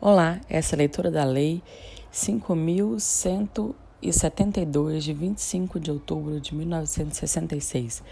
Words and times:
Olá, 0.00 0.40
essa 0.48 0.74
é 0.74 0.76
a 0.76 0.78
leitura 0.78 1.10
da 1.10 1.24
Lei 1.24 1.60
5.172, 2.12 5.00
de 5.00 5.12
25 5.12 5.80
de 5.80 5.90
outubro 5.90 6.40
de 6.40 6.54
1966, 6.54 8.04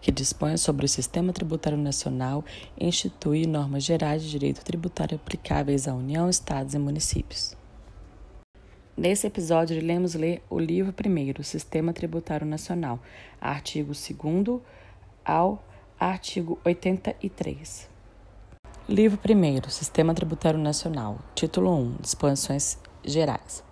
que 0.00 0.10
dispõe 0.10 0.56
sobre 0.56 0.86
o 0.86 0.88
Sistema 0.88 1.34
Tributário 1.34 1.76
Nacional 1.76 2.42
e 2.80 2.86
institui 2.86 3.46
normas 3.46 3.84
gerais 3.84 4.22
de 4.22 4.30
direito 4.30 4.64
tributário 4.64 5.16
aplicáveis 5.16 5.86
à 5.86 5.92
União, 5.92 6.30
Estados 6.30 6.72
e 6.72 6.78
municípios. 6.78 7.54
Nesse 8.96 9.26
episódio, 9.26 9.76
iremos 9.76 10.14
ler 10.14 10.42
o 10.48 10.58
livro 10.58 10.94
primeiro, 10.94 11.44
Sistema 11.44 11.92
Tributário 11.92 12.46
Nacional, 12.46 12.98
artigo 13.38 13.92
2 13.92 14.62
ao 15.22 15.62
artigo 16.00 16.58
83. 16.64 17.92
Livro 18.86 19.18
1 19.18 19.70
Sistema 19.70 20.12
Tributário 20.12 20.60
Nacional. 20.60 21.16
Título 21.34 21.74
1 21.74 21.96
Disposições 22.02 22.78
Gerais. 23.02 23.64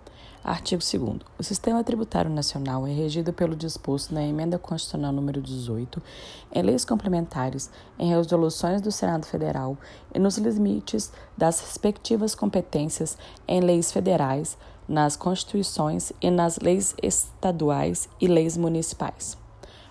Artigo 0.43 0.81
2 0.81 1.19
O 1.37 1.43
Sistema 1.43 1.83
Tributário 1.83 2.31
Nacional 2.31 2.87
é 2.87 2.91
regido 2.91 3.31
pelo 3.31 3.55
disposto 3.55 4.11
na 4.11 4.23
Emenda 4.23 4.57
Constitucional 4.57 5.11
número 5.11 5.39
18, 5.39 6.01
em 6.51 6.63
leis 6.63 6.83
complementares, 6.83 7.69
em 7.99 8.09
resoluções 8.09 8.81
do 8.81 8.91
Senado 8.91 9.27
Federal 9.27 9.77
e 10.15 10.17
nos 10.17 10.39
limites 10.39 11.13
das 11.37 11.59
respectivas 11.59 12.33
competências 12.33 13.15
em 13.47 13.61
leis 13.61 13.91
federais, 13.91 14.57
nas 14.87 15.15
constituições 15.15 16.11
e 16.19 16.31
nas 16.31 16.57
leis 16.57 16.95
estaduais 17.03 18.09
e 18.19 18.25
leis 18.25 18.57
municipais. 18.57 19.37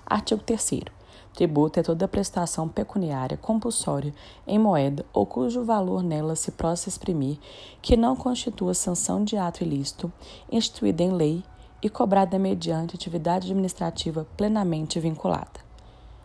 Artigo 0.05 0.43
3 0.43 1.02
Tributo 1.35 1.81
é 1.81 1.83
toda 1.83 2.07
prestação 2.07 2.69
pecuniária 2.69 3.39
compulsória 3.39 4.13
em 4.47 4.59
moeda 4.59 5.05
ou 5.15 5.25
cujo 5.25 5.65
valor 5.65 6.03
nela 6.03 6.37
se 6.37 6.53
possa 6.53 6.91
exprimir, 6.91 7.39
que 7.81 7.97
não 7.97 8.15
constitua 8.15 8.75
sanção 8.75 9.25
de 9.25 9.39
ato 9.39 9.65
ilícito, 9.65 10.13
instituída 10.51 11.03
em 11.03 11.11
lei 11.11 11.43
e 11.83 11.89
cobrada 11.89 12.39
mediante 12.39 12.95
atividade 12.95 13.47
administrativa 13.47 14.27
plenamente 14.37 15.01
vinculada. 15.01 15.61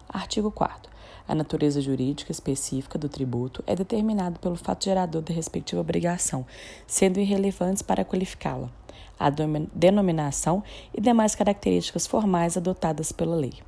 Artigo 0.10 0.52
4. 0.52 0.92
A 1.26 1.34
natureza 1.34 1.80
jurídica 1.80 2.32
específica 2.32 3.00
do 3.00 3.08
tributo 3.08 3.64
é 3.66 3.76
determinada 3.76 4.38
pelo 4.40 4.58
fato 4.58 4.86
gerador 4.86 5.22
da 5.22 5.34
respectiva 5.34 5.80
obrigação, 5.80 6.46
sendo 6.86 7.20
irrelevantes 7.20 7.82
para 7.82 8.04
qualificá-la, 8.04 8.70
a 9.18 9.30
denominação 9.74 10.62
e 10.94 11.00
demais 11.00 11.34
características 11.34 12.06
formais 12.06 12.58
adotadas 12.58 13.14
pela 13.14 13.36
lei 13.36 13.67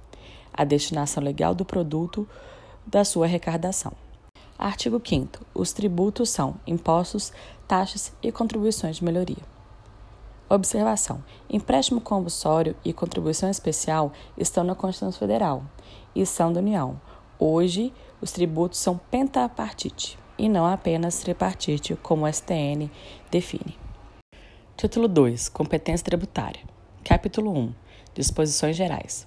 a 0.59 0.65
destinação 0.65 1.23
legal 1.23 1.55
do 1.55 1.63
produto 1.63 2.27
da 2.85 3.05
sua 3.05 3.27
arrecadação. 3.27 3.93
Artigo 4.57 5.01
5 5.01 5.39
Os 5.55 5.71
tributos 5.71 6.31
são 6.31 6.55
impostos, 6.67 7.31
taxas 7.66 8.11
e 8.21 8.29
contribuições 8.29 8.97
de 8.97 9.05
melhoria. 9.05 9.41
Observação: 10.49 11.23
empréstimo 11.49 12.01
compulsório 12.01 12.75
e 12.83 12.91
contribuição 12.91 13.49
especial 13.49 14.11
estão 14.38 14.66
na 14.66 14.75
Constituição 14.75 15.17
Federal 15.17 15.63
e 16.13 16.25
são 16.25 16.51
da 16.51 16.59
União. 16.59 16.99
Hoje, 17.39 17.94
os 18.19 18.33
tributos 18.33 18.79
são 18.79 18.99
pentapartite 19.09 20.19
e 20.38 20.49
não 20.49 20.66
apenas 20.66 21.19
tripartite, 21.19 21.95
como 22.03 22.25
o 22.25 22.33
STN 22.33 22.91
define. 23.31 23.77
Título 24.75 25.07
2: 25.07 25.47
Competência 25.47 26.03
tributária. 26.03 26.63
Capítulo 27.05 27.57
1: 27.57 27.73
Disposições 28.13 28.75
gerais. 28.75 29.25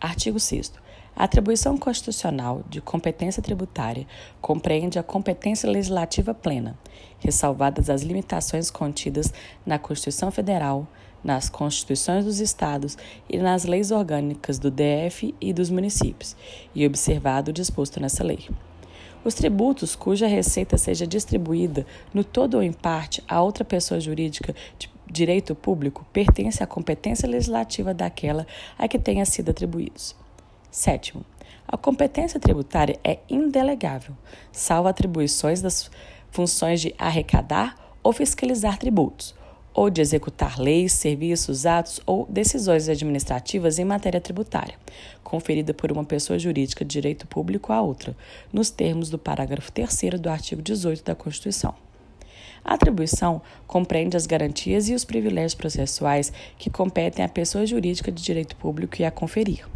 Artigo 0.00 0.38
6. 0.38 0.72
A 1.16 1.24
atribuição 1.24 1.76
constitucional 1.76 2.62
de 2.68 2.80
competência 2.80 3.42
tributária 3.42 4.06
compreende 4.40 4.96
a 4.96 5.02
competência 5.02 5.68
legislativa 5.68 6.32
plena, 6.32 6.78
ressalvadas 7.18 7.90
as 7.90 8.02
limitações 8.02 8.70
contidas 8.70 9.34
na 9.66 9.76
Constituição 9.76 10.30
Federal, 10.30 10.86
nas 11.24 11.48
Constituições 11.48 12.24
dos 12.24 12.38
Estados 12.38 12.96
e 13.28 13.38
nas 13.38 13.64
leis 13.64 13.90
orgânicas 13.90 14.60
do 14.60 14.70
DF 14.70 15.34
e 15.40 15.52
dos 15.52 15.68
municípios, 15.68 16.36
e 16.72 16.86
observado 16.86 17.50
o 17.50 17.54
disposto 17.54 17.98
nessa 17.98 18.22
lei. 18.22 18.48
Os 19.24 19.34
tributos 19.34 19.96
cuja 19.96 20.28
receita 20.28 20.78
seja 20.78 21.04
distribuída 21.04 21.84
no 22.14 22.22
todo 22.22 22.54
ou 22.54 22.62
em 22.62 22.72
parte 22.72 23.20
a 23.26 23.42
outra 23.42 23.64
pessoa 23.64 23.98
jurídica 23.98 24.54
de 24.78 24.88
direito 25.10 25.54
público 25.54 26.06
pertence 26.12 26.62
à 26.62 26.66
competência 26.66 27.28
legislativa 27.28 27.92
daquela 27.94 28.46
a 28.78 28.86
que 28.86 28.98
tenha 28.98 29.24
sido 29.24 29.50
atribuídos. 29.50 30.14
Sétimo, 30.70 31.24
a 31.66 31.76
competência 31.76 32.40
tributária 32.40 32.98
é 33.04 33.18
indelegável, 33.28 34.14
salvo 34.52 34.88
atribuições 34.88 35.60
das 35.60 35.90
funções 36.30 36.80
de 36.80 36.94
arrecadar 36.98 37.76
ou 38.02 38.12
fiscalizar 38.12 38.78
tributos, 38.78 39.34
ou 39.74 39.90
de 39.90 40.00
executar 40.00 40.58
leis, 40.58 40.92
serviços, 40.92 41.66
atos 41.66 42.00
ou 42.06 42.26
decisões 42.28 42.88
administrativas 42.88 43.78
em 43.78 43.84
matéria 43.84 44.20
tributária, 44.20 44.74
conferida 45.22 45.72
por 45.72 45.92
uma 45.92 46.04
pessoa 46.04 46.38
jurídica 46.38 46.84
de 46.84 46.90
direito 46.90 47.26
público 47.26 47.72
a 47.72 47.80
outra, 47.80 48.16
nos 48.52 48.70
termos 48.70 49.10
do 49.10 49.18
parágrafo 49.18 49.70
3 49.70 50.18
do 50.20 50.28
artigo 50.28 50.62
18 50.62 51.04
da 51.04 51.14
Constituição. 51.14 51.87
A 52.64 52.74
atribuição 52.74 53.40
compreende 53.66 54.16
as 54.16 54.26
garantias 54.26 54.88
e 54.88 54.94
os 54.94 55.04
privilégios 55.04 55.54
processuais 55.54 56.32
que 56.58 56.70
competem 56.70 57.24
à 57.24 57.28
pessoa 57.28 57.66
jurídica 57.66 58.12
de 58.12 58.22
direito 58.22 58.56
público 58.56 58.96
e 59.00 59.04
a 59.04 59.10
conferir. 59.10 59.66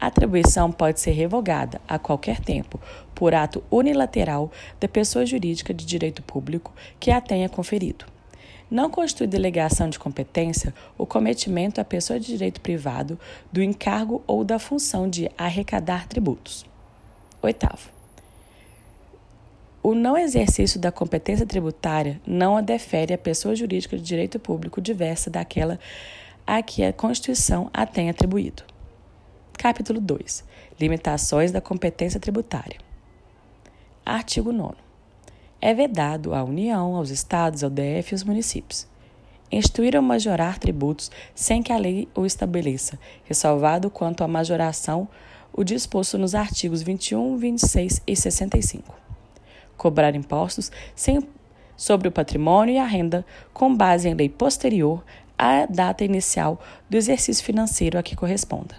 A 0.00 0.08
atribuição 0.08 0.70
pode 0.70 1.00
ser 1.00 1.12
revogada 1.12 1.80
a 1.88 1.98
qualquer 1.98 2.40
tempo 2.40 2.80
por 3.14 3.34
ato 3.34 3.62
unilateral 3.70 4.50
da 4.80 4.88
pessoa 4.88 5.24
jurídica 5.24 5.72
de 5.72 5.86
direito 5.86 6.22
público 6.22 6.72
que 6.98 7.10
a 7.10 7.20
tenha 7.20 7.48
conferido. 7.48 8.04
Não 8.70 8.90
constitui 8.90 9.26
delegação 9.26 9.88
de 9.88 9.98
competência 9.98 10.74
o 10.98 11.06
cometimento 11.06 11.80
à 11.80 11.84
pessoa 11.84 12.18
de 12.18 12.26
direito 12.26 12.60
privado 12.60 13.18
do 13.52 13.62
encargo 13.62 14.22
ou 14.26 14.42
da 14.42 14.58
função 14.58 15.08
de 15.08 15.30
arrecadar 15.38 16.08
tributos. 16.08 16.66
Oitavo. 17.40 17.93
O 19.86 19.94
não 19.94 20.16
exercício 20.16 20.80
da 20.80 20.90
competência 20.90 21.44
tributária 21.44 22.18
não 22.26 22.56
a 22.56 22.62
defere 22.62 23.12
à 23.12 23.18
pessoa 23.18 23.54
jurídica 23.54 23.98
de 23.98 24.02
direito 24.02 24.38
público 24.38 24.80
diversa 24.80 25.28
daquela 25.28 25.78
a 26.46 26.62
que 26.62 26.82
a 26.82 26.90
Constituição 26.90 27.68
a 27.70 27.84
tem 27.84 28.08
atribuído. 28.08 28.62
Capítulo 29.52 30.00
2 30.00 30.42
Limitações 30.80 31.52
da 31.52 31.60
competência 31.60 32.18
tributária. 32.18 32.78
Artigo 34.06 34.52
9. 34.52 34.74
É 35.60 35.74
vedado 35.74 36.34
à 36.34 36.42
União, 36.42 36.96
aos 36.96 37.10
Estados, 37.10 37.62
ao 37.62 37.68
DF 37.68 38.10
e 38.10 38.14
aos 38.14 38.24
municípios 38.24 38.88
instituir 39.52 39.94
ou 39.94 40.02
majorar 40.02 40.58
tributos 40.58 41.10
sem 41.34 41.62
que 41.62 41.70
a 41.70 41.76
lei 41.76 42.08
o 42.14 42.24
estabeleça, 42.24 42.98
ressalvado 43.24 43.90
quanto 43.90 44.24
à 44.24 44.28
majoração 44.28 45.06
o 45.52 45.62
disposto 45.62 46.16
nos 46.16 46.34
artigos 46.34 46.80
21, 46.80 47.36
26 47.36 48.00
e 48.06 48.16
65 48.16 49.03
cobrar 49.84 50.16
impostos 50.16 50.72
sem, 50.96 51.20
sobre 51.76 52.08
o 52.08 52.10
patrimônio 52.10 52.74
e 52.74 52.78
a 52.78 52.86
renda 52.86 53.22
com 53.52 53.76
base 53.76 54.08
em 54.08 54.14
lei 54.14 54.30
posterior 54.30 55.04
à 55.38 55.66
data 55.66 56.02
inicial 56.02 56.58
do 56.88 56.96
exercício 56.96 57.44
financeiro 57.44 57.98
a 57.98 58.02
que 58.02 58.16
corresponda. 58.16 58.74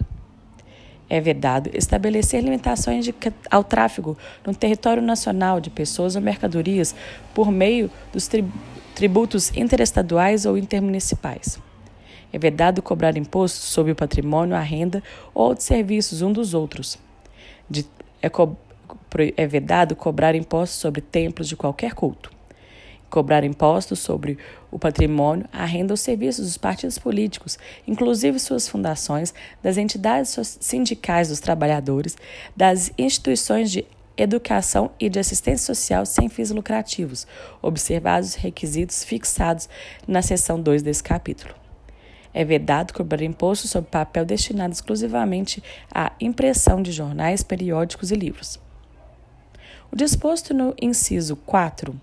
É 1.08 1.20
vedado 1.20 1.70
estabelecer 1.72 2.42
limitações 2.42 3.04
de, 3.04 3.14
ao 3.48 3.62
tráfego 3.62 4.18
no 4.44 4.52
território 4.52 5.00
nacional 5.00 5.60
de 5.60 5.70
pessoas 5.70 6.16
ou 6.16 6.22
mercadorias 6.22 6.92
por 7.32 7.52
meio 7.52 7.88
dos 8.12 8.28
tributos 8.92 9.56
interestaduais 9.56 10.44
ou 10.44 10.58
intermunicipais. 10.58 11.60
É 12.32 12.38
vedado 12.38 12.82
cobrar 12.82 13.16
impostos 13.16 13.62
sobre 13.62 13.92
o 13.92 13.94
patrimônio, 13.94 14.56
a 14.56 14.60
renda 14.60 15.00
ou 15.32 15.54
de 15.54 15.62
serviços 15.62 16.20
um 16.20 16.32
dos 16.32 16.52
outros. 16.52 16.98
De, 17.70 17.86
é, 18.20 18.28
co 18.28 18.56
é 19.36 19.46
vedado 19.46 19.96
cobrar 19.96 20.34
impostos 20.34 20.78
sobre 20.78 21.00
templos 21.00 21.48
de 21.48 21.56
qualquer 21.56 21.94
culto. 21.94 22.30
Cobrar 23.08 23.44
impostos 23.44 24.00
sobre 24.00 24.36
o 24.70 24.78
patrimônio, 24.78 25.48
a 25.52 25.64
renda 25.64 25.92
ou 25.92 25.96
serviços 25.96 26.46
dos 26.46 26.58
partidos 26.58 26.98
políticos, 26.98 27.58
inclusive 27.86 28.38
suas 28.38 28.68
fundações, 28.68 29.32
das 29.62 29.76
entidades 29.76 30.58
sindicais 30.60 31.28
dos 31.28 31.40
trabalhadores, 31.40 32.16
das 32.56 32.92
instituições 32.98 33.70
de 33.70 33.86
educação 34.16 34.90
e 34.98 35.08
de 35.08 35.18
assistência 35.18 35.66
social 35.66 36.06
sem 36.06 36.28
fins 36.28 36.50
lucrativos, 36.50 37.26
observados 37.60 38.30
os 38.30 38.34
requisitos 38.34 39.04
fixados 39.04 39.68
na 40.06 40.22
seção 40.22 40.60
2 40.60 40.82
desse 40.82 41.02
capítulo. 41.02 41.54
É 42.32 42.44
vedado 42.44 42.92
cobrar 42.92 43.22
imposto 43.22 43.66
sobre 43.68 43.90
papel 43.90 44.24
destinado 44.24 44.72
exclusivamente 44.72 45.62
à 45.90 46.12
impressão 46.20 46.82
de 46.82 46.92
jornais, 46.92 47.42
periódicos 47.42 48.10
e 48.10 48.14
livros. 48.14 48.65
O 49.96 50.04
disposto 50.06 50.52
no 50.52 50.74
inciso 50.78 51.36
4 51.36 51.98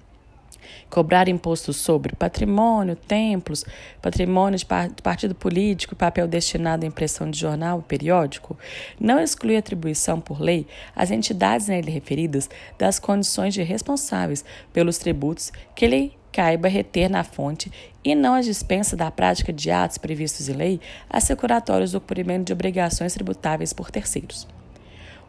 cobrar 0.89 1.27
imposto 1.27 1.71
sobre 1.71 2.15
patrimônio, 2.15 2.95
templos, 2.95 3.63
patrimônio 4.01 4.57
de 4.57 4.65
partido 5.03 5.35
político, 5.35 5.95
papel 5.95 6.27
destinado 6.27 6.85
à 6.85 6.87
impressão 6.87 7.29
de 7.29 7.39
jornal 7.39 7.81
e 7.81 7.87
periódico, 7.87 8.57
não 8.99 9.19
exclui 9.19 9.55
atribuição 9.55 10.19
por 10.19 10.41
lei 10.41 10.65
às 10.95 11.11
entidades 11.11 11.67
nele 11.67 11.91
referidas 11.91 12.49
das 12.79 12.97
condições 12.97 13.53
de 13.53 13.61
responsáveis 13.61 14.43
pelos 14.73 14.97
tributos 14.97 15.51
que 15.75 15.85
lhe 15.85 16.13
caiba 16.31 16.67
reter 16.67 17.07
na 17.07 17.23
fonte 17.23 17.71
e 18.03 18.15
não 18.15 18.33
a 18.33 18.41
dispensa 18.41 18.97
da 18.97 19.11
prática 19.11 19.53
de 19.53 19.69
atos 19.69 19.99
previstos 19.99 20.49
em 20.49 20.53
lei 20.53 20.81
assecuratórios 21.07 21.91
do 21.91 22.01
cumprimento 22.01 22.47
de 22.47 22.53
obrigações 22.53 23.13
tributáveis 23.13 23.71
por 23.71 23.91
terceiros. 23.91 24.47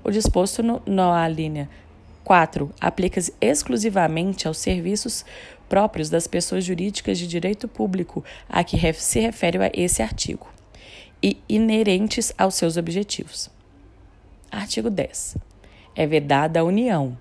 O 0.02 0.10
disposto 0.10 0.62
no, 0.62 0.82
na 0.86 1.26
linha 1.28 1.68
4 2.24 2.70
aplica-se 2.80 3.32
exclusivamente 3.40 4.48
aos 4.48 4.58
serviços 4.58 5.24
próprios 5.68 6.10
das 6.10 6.26
pessoas 6.26 6.64
jurídicas 6.64 7.18
de 7.18 7.26
direito 7.26 7.68
público 7.68 8.24
a 8.48 8.64
que 8.64 8.76
se 8.94 9.20
refere 9.20 9.58
a 9.58 9.70
esse 9.72 10.02
artigo 10.02 10.48
e 11.22 11.38
inerentes 11.48 12.32
aos 12.36 12.54
seus 12.54 12.76
objetivos. 12.76 13.50
Artigo 14.50 14.90
10. 14.90 15.36
É 15.94 16.06
vedada 16.06 16.60
a 16.60 16.64
União 16.64 17.16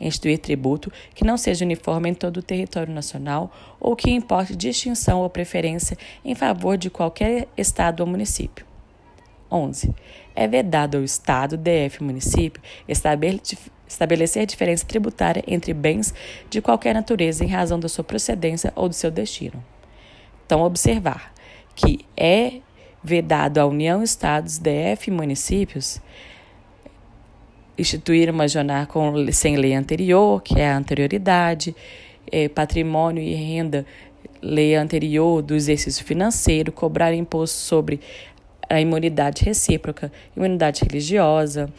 instituir 0.00 0.38
tributo 0.38 0.92
que 1.14 1.24
não 1.24 1.36
seja 1.36 1.64
uniforme 1.64 2.10
em 2.10 2.14
todo 2.14 2.38
o 2.38 2.42
território 2.42 2.92
nacional 2.92 3.50
ou 3.80 3.96
que 3.96 4.10
importe 4.10 4.54
distinção 4.54 5.20
ou 5.20 5.30
preferência 5.30 5.96
em 6.24 6.34
favor 6.34 6.76
de 6.76 6.90
qualquer 6.90 7.48
estado 7.56 8.00
ou 8.00 8.06
município. 8.06 8.66
11. 9.50 9.94
É 10.34 10.46
vedado 10.46 10.98
ao 10.98 11.04
Estado, 11.04 11.56
DF 11.56 12.02
município 12.02 12.60
estabelecer 13.88 14.46
diferença 14.46 14.84
tributária 14.84 15.42
entre 15.46 15.72
bens 15.72 16.14
de 16.50 16.60
qualquer 16.60 16.94
natureza 16.94 17.44
em 17.44 17.48
razão 17.48 17.78
da 17.78 17.88
sua 17.88 18.04
procedência 18.04 18.72
ou 18.74 18.88
do 18.88 18.94
seu 18.94 19.10
destino. 19.10 19.62
Então, 20.44 20.62
observar 20.62 21.32
que 21.74 22.04
é 22.16 22.60
vedado 23.02 23.58
à 23.58 23.66
União, 23.66 24.02
Estados, 24.02 24.58
DF 24.58 25.08
e 25.08 25.10
municípios 25.10 26.00
instituir 27.78 28.30
uma 28.30 28.48
jornada 28.48 28.86
com, 28.86 29.30
sem 29.32 29.56
lei 29.56 29.74
anterior, 29.74 30.42
que 30.42 30.58
é 30.58 30.70
a 30.70 30.76
anterioridade, 30.76 31.76
é, 32.30 32.48
patrimônio 32.48 33.22
e 33.22 33.34
renda, 33.34 33.84
lei 34.42 34.74
anterior 34.74 35.42
do 35.42 35.54
exercício 35.54 36.04
financeiro, 36.04 36.72
cobrar 36.72 37.12
imposto 37.12 37.58
sobre 37.58 38.00
a 38.68 38.80
imunidade 38.80 39.44
recíproca, 39.44 40.10
imunidade 40.36 40.82
religiosa, 40.84 41.72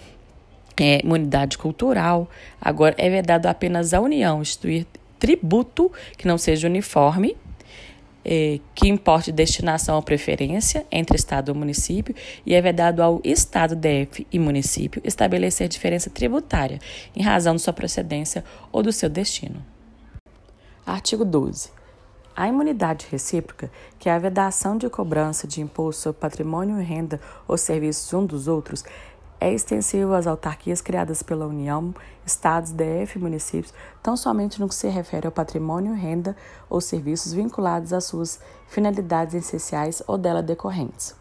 é, 0.84 1.02
imunidade 1.04 1.58
cultural. 1.58 2.30
Agora, 2.60 2.96
é 2.98 3.10
vedado 3.10 3.46
apenas 3.48 3.94
à 3.94 4.00
União 4.00 4.42
instituir 4.42 4.86
tributo 5.20 5.92
que 6.18 6.28
não 6.28 6.38
seja 6.38 6.68
uniforme, 6.68 7.36
é, 8.24 8.60
que 8.76 8.88
importe 8.88 9.32
destinação 9.32 9.96
ou 9.96 10.02
preferência 10.02 10.86
entre 10.92 11.16
Estado 11.16 11.50
ou 11.50 11.56
município, 11.56 12.14
e 12.46 12.54
é 12.54 12.62
vedado 12.62 13.02
ao 13.02 13.22
Estado, 13.24 13.76
DF 13.76 14.28
e 14.32 14.38
município 14.38 15.02
estabelecer 15.06 15.68
diferença 15.70 16.10
tributária 16.10 16.80
em 17.16 17.24
razão 17.24 17.56
de 17.56 17.62
sua 17.62 17.74
procedência 17.74 18.44
ou 18.72 18.84
do 18.84 18.92
seu 18.92 19.10
destino. 19.10 19.64
Artigo 20.86 21.24
12. 21.24 21.70
A 22.36 22.48
imunidade 22.48 23.08
recíproca, 23.10 23.72
que 23.98 24.10
é 24.10 24.12
a 24.12 24.20
vedação 24.20 24.78
de 24.78 24.88
cobrança 24.90 25.48
de 25.48 25.60
imposto 25.60 26.04
sobre 26.04 26.22
patrimônio, 26.22 26.78
renda 26.78 27.20
ou 27.48 27.58
serviços 27.58 28.14
um 28.14 28.26
dos 28.26 28.48
outros, 28.48 28.84
é 29.40 29.54
extensivo 29.54 30.14
às 30.14 30.26
autarquias 30.26 30.82
criadas 30.82 31.22
pela 31.22 31.46
União, 31.46 31.94
estados, 32.26 32.72
DF 32.72 33.18
e 33.18 33.22
municípios, 33.22 33.74
tão 34.02 34.18
somente 34.18 34.60
no 34.60 34.68
que 34.68 34.76
se 34.76 34.88
refere 34.88 35.28
ao 35.28 35.32
patrimônio, 35.32 35.94
renda 35.94 36.36
ou 36.70 36.82
serviços 36.82 37.34
vinculados 37.34 37.94
às 37.94 38.06
suas 38.06 38.40
finalidades 38.68 39.36
essenciais 39.36 40.02
ou 40.08 40.18
dela 40.18 40.42
decorrentes. 40.42 41.16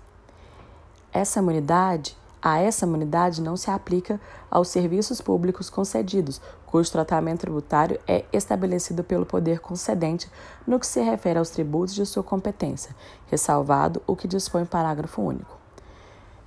Essa 1.13 1.41
imunidade, 1.41 2.17
a 2.41 2.59
essa 2.59 2.87
imunidade 2.87 3.43
não 3.43 3.57
se 3.57 3.71
aplica 3.71 4.21
aos 4.51 4.69
serviços 4.69 5.21
públicos 5.21 5.69
concedidos, 5.69 6.41
cujo 6.65 6.93
tratamento 6.93 7.41
tributário 7.41 7.99
é 8.07 8.25
estabelecido 8.33 9.05
pelo 9.05 9.27
poder 9.27 9.61
concedente 9.61 10.31
no 10.67 10.79
que 10.79 10.87
se 10.87 11.01
refere 11.01 11.39
aos 11.39 11.51
tributos 11.51 11.95
de 11.95 12.05
sua 12.07 12.23
competência, 12.23 12.95
ressalvado 13.27 14.03
o 14.07 14.17
que 14.17 14.29
dispõe 14.29 14.63
o 14.63 14.67
parágrafo 14.67 15.23
único. 15.23 15.66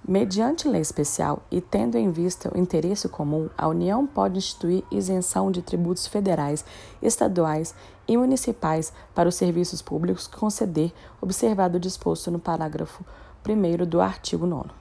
Mediante 0.10 0.68
lei 0.68 0.82
especial 0.82 1.44
e 1.52 1.62
tendo 1.62 1.96
em 1.96 2.10
vista 2.10 2.52
o 2.52 2.58
interesse 2.58 3.08
comum, 3.08 3.48
a 3.56 3.68
União 3.68 4.08
pode 4.08 4.40
instituir 4.40 4.84
isenção 4.90 5.52
de 5.52 5.62
tributos 5.62 6.08
federais, 6.08 6.66
estaduais 7.00 7.76
e 8.08 8.18
municipais 8.18 8.92
para 9.14 9.30
os 9.30 9.36
serviços 9.36 9.84
públicos 9.84 10.26
conceder, 10.26 10.92
observado 11.22 11.78
o 11.78 11.80
disposto 11.80 12.32
no 12.32 12.40
parágrafo 12.40 13.06
1 13.48 13.86
do 13.86 14.02
artigo 14.02 14.48
9. 14.48 14.72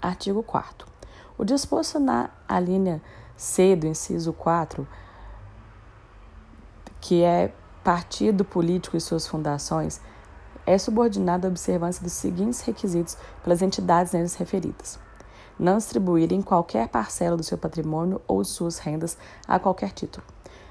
Artigo 0.00 0.44
4. 0.44 0.86
O 1.36 1.44
disposto 1.44 1.98
na 1.98 2.30
alínea 2.48 3.02
C 3.36 3.74
do 3.74 3.88
inciso 3.88 4.32
4, 4.32 4.86
que 7.00 7.24
é 7.24 7.52
partido 7.82 8.44
político 8.44 8.96
e 8.96 9.00
suas 9.00 9.26
fundações, 9.26 10.00
é 10.66 10.78
subordinado 10.78 11.46
à 11.46 11.50
observância 11.50 12.02
dos 12.02 12.12
seguintes 12.12 12.60
requisitos 12.60 13.16
pelas 13.42 13.62
entidades 13.62 14.12
neles 14.12 14.34
referidas: 14.34 14.98
não 15.58 15.76
distribuírem 15.76 16.42
qualquer 16.42 16.88
parcela 16.88 17.36
do 17.36 17.42
seu 17.42 17.58
patrimônio 17.58 18.20
ou 18.26 18.42
de 18.42 18.48
suas 18.48 18.78
rendas 18.78 19.16
a 19.46 19.58
qualquer 19.58 19.92
título. 19.92 20.24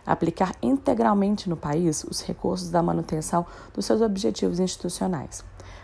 Aplicar 0.05 0.55
integralmente 0.61 1.49
no 1.49 1.55
país 1.55 2.03
os 2.03 2.21
recursos 2.21 2.69
da 2.69 2.81
manutenção 2.81 3.45
dos 3.73 3.85
seus 3.85 4.01
objetivos 4.01 4.59
institucionais. 4.59 5.43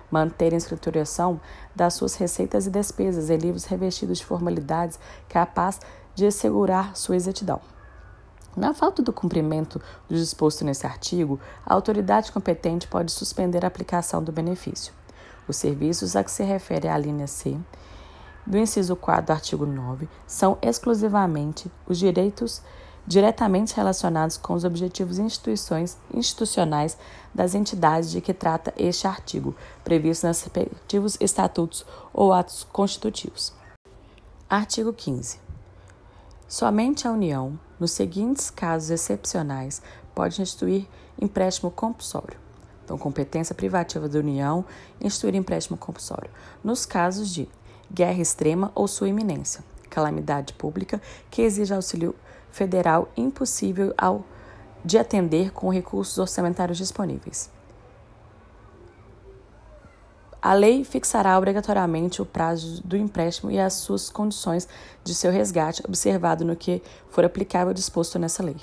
Manter 0.10 0.54
a 0.54 0.58
escrituração 0.58 1.40
das 1.76 1.94
suas 1.94 2.16
receitas 2.16 2.66
e 2.66 2.72
despesas 2.72 3.30
em 3.30 3.38
livros 3.38 3.66
revestidos 3.66 4.18
de 4.18 4.26
formalidades 4.26 5.00
capaz 5.30 5.80
de 6.16 6.26
assegurar 6.26 6.96
sua 6.96 7.16
exatidão. 7.16 7.62
Na 8.58 8.74
falta 8.74 9.04
do 9.04 9.14
cumprimento 9.14 9.80
do 10.10 10.16
disposto 10.16 10.66
nesse 10.66 10.88
artigo, 10.88 11.40
a 11.64 11.76
autoridade 11.76 12.32
competente 12.32 12.88
pode 12.88 13.12
suspender 13.12 13.64
a 13.64 13.68
aplicação 13.68 14.24
do 14.24 14.32
benefício. 14.32 14.92
Os 15.48 15.58
serviços 15.58 16.16
a 16.16 16.24
que 16.24 16.32
se 16.32 16.44
refere 16.44 16.88
a 16.88 16.98
linha 16.98 17.28
C 17.28 17.56
do 18.48 18.58
inciso 18.58 18.96
4 18.96 19.28
do 19.28 19.32
artigo 19.32 19.64
9 19.64 20.10
são 20.26 20.58
exclusivamente 20.60 21.72
os 21.86 22.00
direitos 22.00 22.64
diretamente 23.06 23.76
relacionados 23.76 24.38
com 24.38 24.56
os 24.56 24.64
objetivos 24.64 25.20
instituições, 25.20 25.96
institucionais 26.12 26.98
das 27.36 27.54
entidades 27.54 28.10
de 28.10 28.22
que 28.22 28.34
trata 28.34 28.74
este 28.76 29.06
artigo, 29.06 29.56
previstos 29.84 30.28
nos 30.28 30.42
respectivos 30.42 31.16
estatutos 31.22 31.86
ou 32.12 32.34
atos 32.34 32.64
constitutivos. 32.72 33.54
Artigo 34.50 34.92
15. 34.92 35.40
Somente 36.48 37.08
a 37.08 37.12
União, 37.12 37.60
nos 37.80 37.92
seguintes 37.92 38.50
casos 38.50 38.90
excepcionais, 38.90 39.82
pode 40.16 40.42
instituir 40.42 40.88
empréstimo 41.20 41.70
compulsório. 41.70 42.38
Então, 42.84 42.98
competência 42.98 43.54
privativa 43.54 44.08
da 44.08 44.20
União, 44.20 44.64
instituir 45.02 45.36
empréstimo 45.36 45.78
compulsório. 45.78 46.30
Nos 46.64 46.86
casos 46.86 47.34
de 47.34 47.50
guerra 47.92 48.22
extrema 48.22 48.72
ou 48.74 48.88
sua 48.88 49.10
iminência, 49.10 49.64
calamidade 49.90 50.54
pública 50.54 51.02
que 51.30 51.42
exige 51.42 51.74
auxílio 51.74 52.16
federal 52.52 53.10
impossível 53.16 53.94
ao, 53.98 54.24
de 54.84 54.98
atender 54.98 55.52
com 55.52 55.70
recursos 55.70 56.18
orçamentários 56.18 56.78
disponíveis. 56.78 57.57
A 60.42 60.54
lei 60.54 60.84
fixará 60.84 61.38
obrigatoriamente 61.38 62.22
o 62.22 62.26
prazo 62.26 62.82
do 62.84 62.96
empréstimo 62.96 63.50
e 63.50 63.60
as 63.60 63.74
suas 63.74 64.10
condições 64.10 64.68
de 65.04 65.16
seu 65.16 65.32
resgate, 65.32 65.84
observado 65.88 66.46
no 66.46 66.56
que 66.56 66.82
for 67.10 67.26
aplicável 67.26 67.74
disposto 67.74 68.20
nessa 68.20 68.44
lei. 68.44 68.58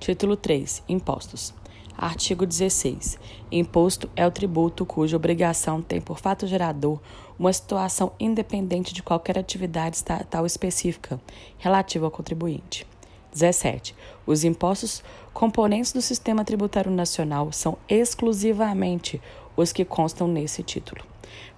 Título 0.00 0.34
3. 0.34 0.82
Impostos. 0.88 1.54
Artigo 1.96 2.46
16. 2.46 3.18
Imposto 3.50 4.10
é 4.16 4.26
o 4.26 4.30
tributo 4.30 4.86
cuja 4.86 5.16
obrigação 5.16 5.82
tem 5.82 6.00
por 6.00 6.18
fato 6.18 6.46
gerador 6.46 6.98
uma 7.38 7.52
situação 7.52 8.12
independente 8.18 8.94
de 8.94 9.02
qualquer 9.02 9.38
atividade 9.38 9.96
estatal 9.96 10.46
específica 10.46 11.20
relativa 11.58 12.06
ao 12.06 12.10
contribuinte. 12.10 12.86
17. 13.32 13.94
Os 14.26 14.44
impostos 14.44 15.02
componentes 15.32 15.92
do 15.92 16.02
sistema 16.02 16.44
tributário 16.44 16.90
nacional 16.90 17.50
são 17.52 17.78
exclusivamente 17.88 19.20
os 19.56 19.72
que 19.72 19.84
constam 19.84 20.26
nesse 20.28 20.62
título, 20.62 21.04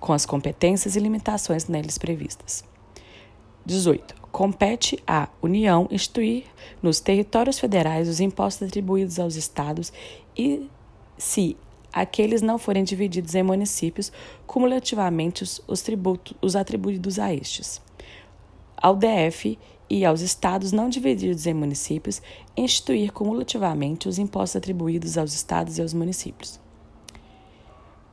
com 0.00 0.12
as 0.12 0.26
competências 0.26 0.96
e 0.96 1.00
limitações 1.00 1.66
neles 1.68 1.98
previstas. 1.98 2.64
18. 3.64 4.14
Compete 4.30 5.02
à 5.06 5.28
União 5.40 5.88
instituir 5.90 6.44
nos 6.82 7.00
territórios 7.00 7.58
federais 7.58 8.08
os 8.08 8.20
impostos 8.20 8.68
atribuídos 8.68 9.18
aos 9.18 9.36
estados 9.36 9.92
e, 10.36 10.68
se 11.16 11.56
aqueles 11.92 12.42
não 12.42 12.58
forem 12.58 12.82
divididos 12.82 13.34
em 13.34 13.42
municípios, 13.42 14.12
cumulativamente 14.46 15.44
os, 15.44 15.62
os 15.66 15.80
tributos 15.80 16.36
os 16.42 16.56
atribuídos 16.56 17.18
a 17.18 17.32
estes. 17.32 17.80
Ao 18.76 18.96
DF 18.96 19.56
e 19.88 20.04
aos 20.04 20.20
estados 20.20 20.72
não 20.72 20.88
divididos 20.88 21.46
em 21.46 21.54
municípios, 21.54 22.20
instituir 22.56 23.12
cumulativamente 23.12 24.08
os 24.08 24.18
impostos 24.18 24.56
atribuídos 24.56 25.16
aos 25.16 25.32
estados 25.32 25.78
e 25.78 25.82
aos 25.82 25.94
municípios. 25.94 26.63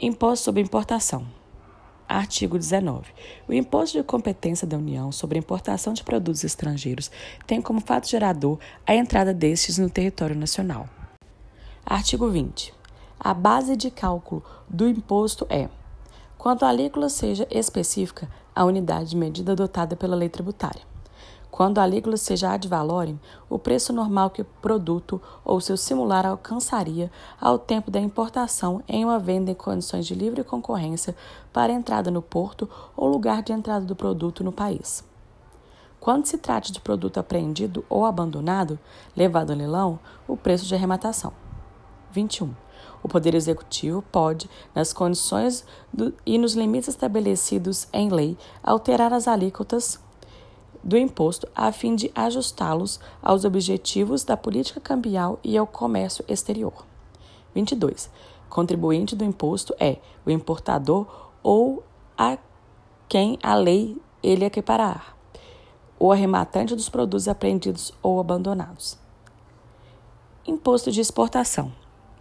Imposto 0.03 0.46
sobre 0.46 0.63
importação. 0.63 1.27
Artigo 2.10 2.58
19. 2.58 3.13
O 3.48 3.53
imposto 3.53 4.00
de 4.00 4.03
competência 4.03 4.65
da 4.65 4.75
União 4.75 5.12
sobre 5.12 5.38
a 5.38 5.39
importação 5.39 5.93
de 5.93 6.03
produtos 6.03 6.43
estrangeiros 6.43 7.12
tem 7.46 7.62
como 7.62 7.79
fato 7.79 8.10
gerador 8.10 8.58
a 8.88 8.96
entrada 8.96 9.31
destes 9.31 9.77
no 9.77 9.91
território 9.91 10.36
nacional. 10.36 10.89
Artigo 11.86 12.27
20. 12.27 12.74
A 13.20 13.31
base 13.31 13.75
de 13.75 13.91
cálculo 13.91 14.43
do 14.67 14.89
imposto 14.89 15.46
é, 15.51 15.70
quanto 16.36 16.65
a 16.65 16.70
alíquota 16.70 17.08
seja 17.08 17.48
específica, 17.51 18.27
a 18.55 18.65
unidade 18.65 19.12
de 19.12 19.17
medida 19.17 19.51
adotada 19.51 19.96
pela 19.96 20.15
lei 20.15 20.29
tributária. 20.29 20.91
Quando 21.62 21.77
a 21.77 21.84
alíquota 21.84 22.18
seja 22.18 22.53
ad 22.53 22.68
valorem, 22.68 23.22
o 23.48 23.60
preço 23.60 23.94
normal 23.94 24.32
que 24.32 24.41
o 24.41 24.48
produto 24.63 25.22
ou 25.46 25.62
seu 25.62 25.77
similar 25.77 26.25
alcançaria 26.25 27.12
ao 27.39 27.60
tempo 27.60 27.91
da 27.91 28.00
importação 28.00 28.82
em 28.88 29.06
uma 29.06 29.20
venda 29.20 29.51
em 29.51 29.53
condições 29.53 30.08
de 30.08 30.15
livre 30.15 30.44
concorrência 30.44 31.15
para 31.53 31.72
entrada 31.72 32.10
no 32.10 32.20
porto 32.20 32.68
ou 32.98 33.08
lugar 33.08 33.44
de 33.44 33.53
entrada 33.53 33.86
do 33.86 33.96
produto 33.96 34.44
no 34.44 34.51
país. 34.51 35.03
Quando 36.00 36.25
se 36.25 36.39
trate 36.39 36.72
de 36.72 36.82
produto 36.82 37.20
apreendido 37.20 37.86
ou 37.88 38.06
abandonado, 38.06 38.80
levado 39.15 39.51
a 39.51 39.56
leilão, 39.56 40.00
o 40.27 40.36
preço 40.36 40.65
de 40.65 40.74
arrematação. 40.74 41.32
21. 42.12 42.56
O 43.03 43.08
Poder 43.08 43.36
Executivo 43.36 44.01
pode, 44.12 44.50
nas 44.74 44.91
condições 44.94 45.63
do, 45.94 46.12
e 46.25 46.39
nos 46.39 46.56
limites 46.56 46.89
estabelecidos 46.89 47.88
em 47.94 48.10
lei, 48.10 48.36
alterar 48.63 49.13
as 49.13 49.27
alíquotas 49.27 50.00
do 50.84 50.98
imposto 50.98 51.48
a 51.56 51.72
fim 51.72 51.96
de 51.96 52.12
ajustá-los 52.16 53.00
aos 53.22 53.46
objetivos 53.46 54.24
da 54.24 54.36
política 54.36 54.80
cambial 54.80 55.40
e 55.44 55.58
ao 55.58 55.68
comércio 55.68 56.26
exterior. 56.28 56.86
22. 57.54 58.10
Contribuinte 58.50 59.16
do 59.16 59.24
imposto 59.24 59.74
é 59.80 59.98
o 60.26 60.32
importador 60.32 61.30
ou 61.44 61.84
a 62.18 62.38
quem 63.08 63.38
a 63.42 63.56
lei 63.56 63.98
ele 64.24 64.46
equiparar, 64.46 65.16
o 66.00 66.12
arrematante 66.12 66.76
dos 66.76 66.90
produtos 66.90 67.28
apreendidos 67.28 67.94
ou 68.02 68.20
abandonados. 68.20 68.98
Imposto 70.46 70.92
de 70.92 71.02
exportação. 71.02 71.72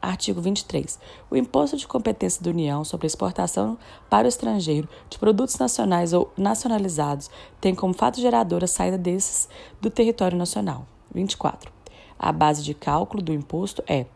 Artigo 0.02 0.40
23. 0.40 0.98
O 1.30 1.36
imposto 1.36 1.76
de 1.76 1.86
competência 1.86 2.42
da 2.42 2.50
União 2.50 2.84
sobre 2.84 3.06
a 3.06 3.08
exportação 3.08 3.76
para 4.08 4.24
o 4.24 4.28
estrangeiro 4.28 4.88
de 5.10 5.18
produtos 5.18 5.58
nacionais 5.58 6.14
ou 6.14 6.32
nacionalizados 6.38 7.30
tem 7.60 7.74
como 7.74 7.92
fato 7.92 8.18
gerador 8.18 8.64
a 8.64 8.66
saída 8.66 8.96
desses 8.96 9.48
do 9.80 9.90
território 9.90 10.38
nacional. 10.38 10.86
24. 11.14 11.70
A 12.18 12.32
base 12.32 12.62
de 12.62 12.72
cálculo 12.72 13.22
do 13.22 13.32
imposto 13.32 13.82
é, 13.86 14.06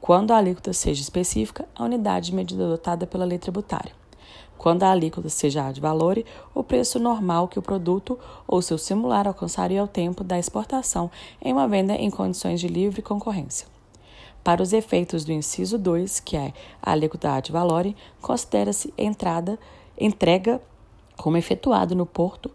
quando 0.00 0.32
a 0.32 0.36
alíquota 0.36 0.72
seja 0.72 1.00
específica, 1.00 1.66
a 1.74 1.84
unidade 1.84 2.26
de 2.26 2.34
medida 2.34 2.64
adotada 2.64 3.06
pela 3.06 3.24
lei 3.24 3.38
tributária. 3.38 3.92
Quando 4.58 4.82
a 4.82 4.90
alíquota 4.90 5.30
seja 5.30 5.66
ad 5.66 5.80
valore, 5.80 6.26
o 6.54 6.62
preço 6.62 6.98
normal 6.98 7.48
que 7.48 7.58
o 7.58 7.62
produto 7.62 8.18
ou 8.46 8.60
seu 8.60 8.76
similar 8.76 9.26
alcançaria 9.26 9.80
ao 9.80 9.88
tempo 9.88 10.22
da 10.22 10.38
exportação 10.38 11.10
em 11.40 11.50
uma 11.50 11.66
venda 11.66 11.94
em 11.94 12.10
condições 12.10 12.60
de 12.60 12.68
livre 12.68 13.00
concorrência. 13.00 13.66
Para 14.42 14.62
os 14.62 14.72
efeitos 14.72 15.24
do 15.24 15.32
inciso 15.32 15.78
2, 15.78 16.20
que 16.20 16.36
é 16.36 16.52
a 16.82 16.92
alíquota 16.92 17.32
ad 17.32 17.52
valorem, 17.52 17.94
considera-se 18.20 18.92
entrada, 18.96 19.58
entrega 19.98 20.60
como 21.16 21.36
efetuado 21.36 21.94
no 21.94 22.06
porto 22.06 22.50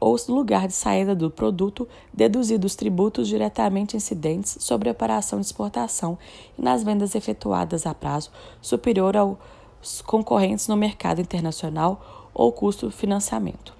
ou 0.00 0.16
lugar 0.28 0.66
de 0.66 0.72
saída 0.72 1.14
do 1.14 1.30
produto, 1.30 1.86
deduzidos 2.12 2.74
tributos 2.74 3.28
diretamente 3.28 3.96
incidentes 3.96 4.56
sobre 4.60 4.88
a 4.88 4.92
operação 4.92 5.38
de 5.38 5.46
exportação 5.46 6.18
e 6.58 6.62
nas 6.62 6.82
vendas 6.82 7.14
efetuadas 7.14 7.86
a 7.86 7.94
prazo 7.94 8.30
superior 8.62 9.16
aos 9.16 10.00
concorrentes 10.02 10.68
no 10.68 10.76
mercado 10.76 11.20
internacional 11.20 12.30
ou 12.32 12.50
custo 12.50 12.90
financiamento. 12.90 13.74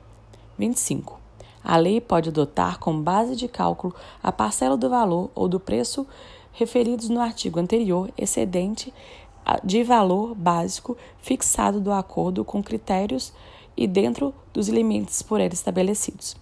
25. 0.59 1.19
A 1.64 1.76
lei 1.76 2.00
pode 2.00 2.29
adotar 2.29 2.79
como 2.79 3.02
base 3.02 3.35
de 3.35 3.49
cálculo 3.49 3.95
a 4.23 4.31
parcela 4.31 4.76
do 4.76 4.90
valor 4.90 5.31
ou 5.35 5.49
do 5.49 5.61
preço 5.61 6.07
referidos 6.52 7.09
no 7.09 7.21
artigo 7.21 7.59
anterior, 7.59 8.12
excedente 8.16 8.92
de 9.64 9.83
valor 9.83 10.35
básico 10.35 10.97
fixado 11.21 11.80
do 11.80 11.92
acordo 11.92 12.45
com 12.45 12.62
critérios 12.62 13.33
e 13.76 13.87
dentro 13.87 14.35
dos 14.52 14.69
limites 14.69 15.23
por 15.23 15.40
ele 15.40 15.54
estabelecidos. 15.54 16.37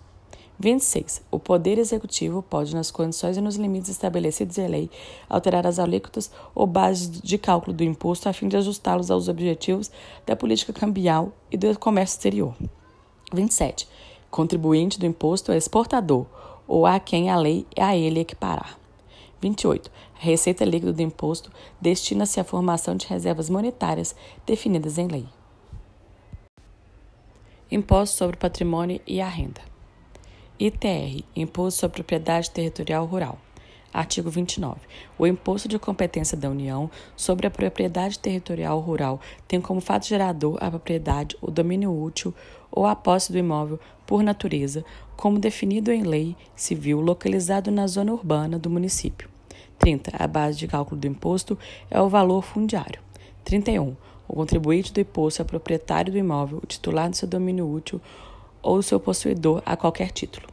26. 0.58 1.22
O 1.30 1.38
Poder 1.38 1.78
Executivo 1.78 2.42
pode, 2.42 2.74
nas 2.74 2.90
condições 2.90 3.36
e 3.36 3.40
nos 3.40 3.54
limites 3.54 3.90
estabelecidos 3.90 4.58
em 4.58 4.66
lei, 4.66 4.90
alterar 5.28 5.64
as 5.64 5.78
alíquotas 5.78 6.32
ou 6.52 6.66
bases 6.66 7.08
de 7.20 7.38
cálculo 7.38 7.72
do 7.72 7.84
imposto 7.84 8.28
a 8.28 8.32
fim 8.32 8.48
de 8.48 8.56
ajustá-los 8.56 9.08
aos 9.08 9.28
objetivos 9.28 9.88
da 10.26 10.34
política 10.34 10.72
cambial 10.72 11.32
e 11.50 11.56
do 11.56 11.78
comércio 11.78 12.16
exterior. 12.16 12.54
27. 13.32 13.86
Contribuinte 14.30 14.98
do 14.98 15.06
imposto 15.06 15.52
é 15.52 15.56
exportador 15.56 16.26
ou 16.66 16.84
a 16.84 16.98
quem 16.98 17.30
a 17.30 17.36
lei 17.36 17.64
a 17.78 17.96
ele 17.96 18.20
equiparar. 18.20 18.76
28. 19.40 19.90
A 20.16 20.25
receita 20.25 20.64
líquida 20.64 20.92
do 20.92 21.02
imposto 21.02 21.50
destina-se 21.80 22.40
à 22.40 22.45
formação 22.45 22.97
de 22.97 23.07
reservas 23.07 23.49
monetárias 23.49 24.14
definidas 24.47 24.99
em 24.99 25.07
lei. 25.07 25.26
Imposto 27.71 28.16
sobre 28.16 28.37
o 28.37 28.38
patrimônio 28.38 29.00
e 29.07 29.21
a 29.21 29.28
renda. 29.28 29.61
ITR 30.59 31.23
Imposto 31.37 31.80
sobre 31.80 31.97
Propriedade 31.97 32.50
Territorial 32.50 33.04
Rural. 33.04 33.38
Artigo 33.92 34.28
29. 34.28 34.80
O 35.18 35.26
imposto 35.26 35.66
de 35.66 35.78
competência 35.78 36.37
da 36.37 36.50
União 36.50 36.90
sobre 37.16 37.47
a 37.47 37.50
propriedade 37.50 38.18
territorial 38.18 38.78
rural 38.80 39.21
tem 39.47 39.61
como 39.61 39.80
fato 39.80 40.07
gerador 40.07 40.59
a 40.61 40.71
propriedade, 40.71 41.37
o 41.40 41.50
domínio 41.50 41.90
útil 41.90 42.35
ou 42.71 42.87
a 42.87 42.95
posse 42.95 43.33
do 43.33 43.38
imóvel 43.38 43.80
por 44.07 44.23
natureza, 44.23 44.85
como 45.18 45.40
definido 45.40 45.90
em 45.90 46.04
lei 46.04 46.37
civil 46.54 47.00
localizado 47.00 47.72
na 47.72 47.88
zona 47.88 48.12
urbana 48.12 48.56
do 48.56 48.70
município. 48.70 49.28
30. 49.76 50.12
A 50.16 50.28
base 50.28 50.56
de 50.56 50.68
cálculo 50.68 51.00
do 51.00 51.08
imposto 51.08 51.58
é 51.90 52.00
o 52.00 52.08
valor 52.08 52.40
fundiário. 52.40 53.00
31. 53.44 53.96
O 54.28 54.34
contribuinte 54.34 54.92
do 54.92 55.00
imposto 55.00 55.42
é 55.42 55.44
o 55.44 55.46
proprietário 55.46 56.12
do 56.12 56.18
imóvel, 56.18 56.60
o 56.62 56.66
titular 56.66 57.10
do 57.10 57.16
seu 57.16 57.26
domínio 57.26 57.68
útil 57.68 58.00
ou 58.62 58.80
seu 58.80 59.00
possuidor 59.00 59.60
a 59.66 59.76
qualquer 59.76 60.12
título. 60.12 60.46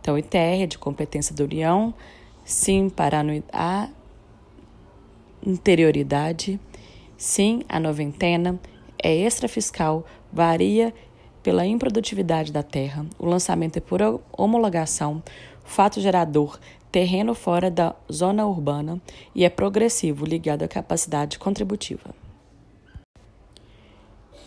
Então, 0.00 0.16
ITR 0.16 0.62
é 0.62 0.66
de 0.68 0.78
competência 0.78 1.34
da 1.34 1.42
União, 1.42 1.92
sim 2.44 2.88
para 2.88 3.24
a 3.52 3.88
interioridade, 5.44 6.60
sim 7.16 7.64
a 7.68 7.80
noventena, 7.80 8.60
é 9.02 9.12
extrafiscal, 9.16 10.06
varia 10.32 10.94
pela 11.46 11.64
improdutividade 11.64 12.50
da 12.50 12.60
terra, 12.60 13.06
o 13.16 13.24
lançamento 13.24 13.76
é 13.76 13.80
por 13.80 14.00
homologação, 14.36 15.22
fato 15.64 16.00
gerador, 16.00 16.58
terreno 16.90 17.36
fora 17.36 17.70
da 17.70 17.94
zona 18.12 18.44
urbana 18.44 19.00
e 19.32 19.44
é 19.44 19.48
progressivo, 19.48 20.24
ligado 20.24 20.64
à 20.64 20.68
capacidade 20.68 21.38
contributiva. 21.38 22.12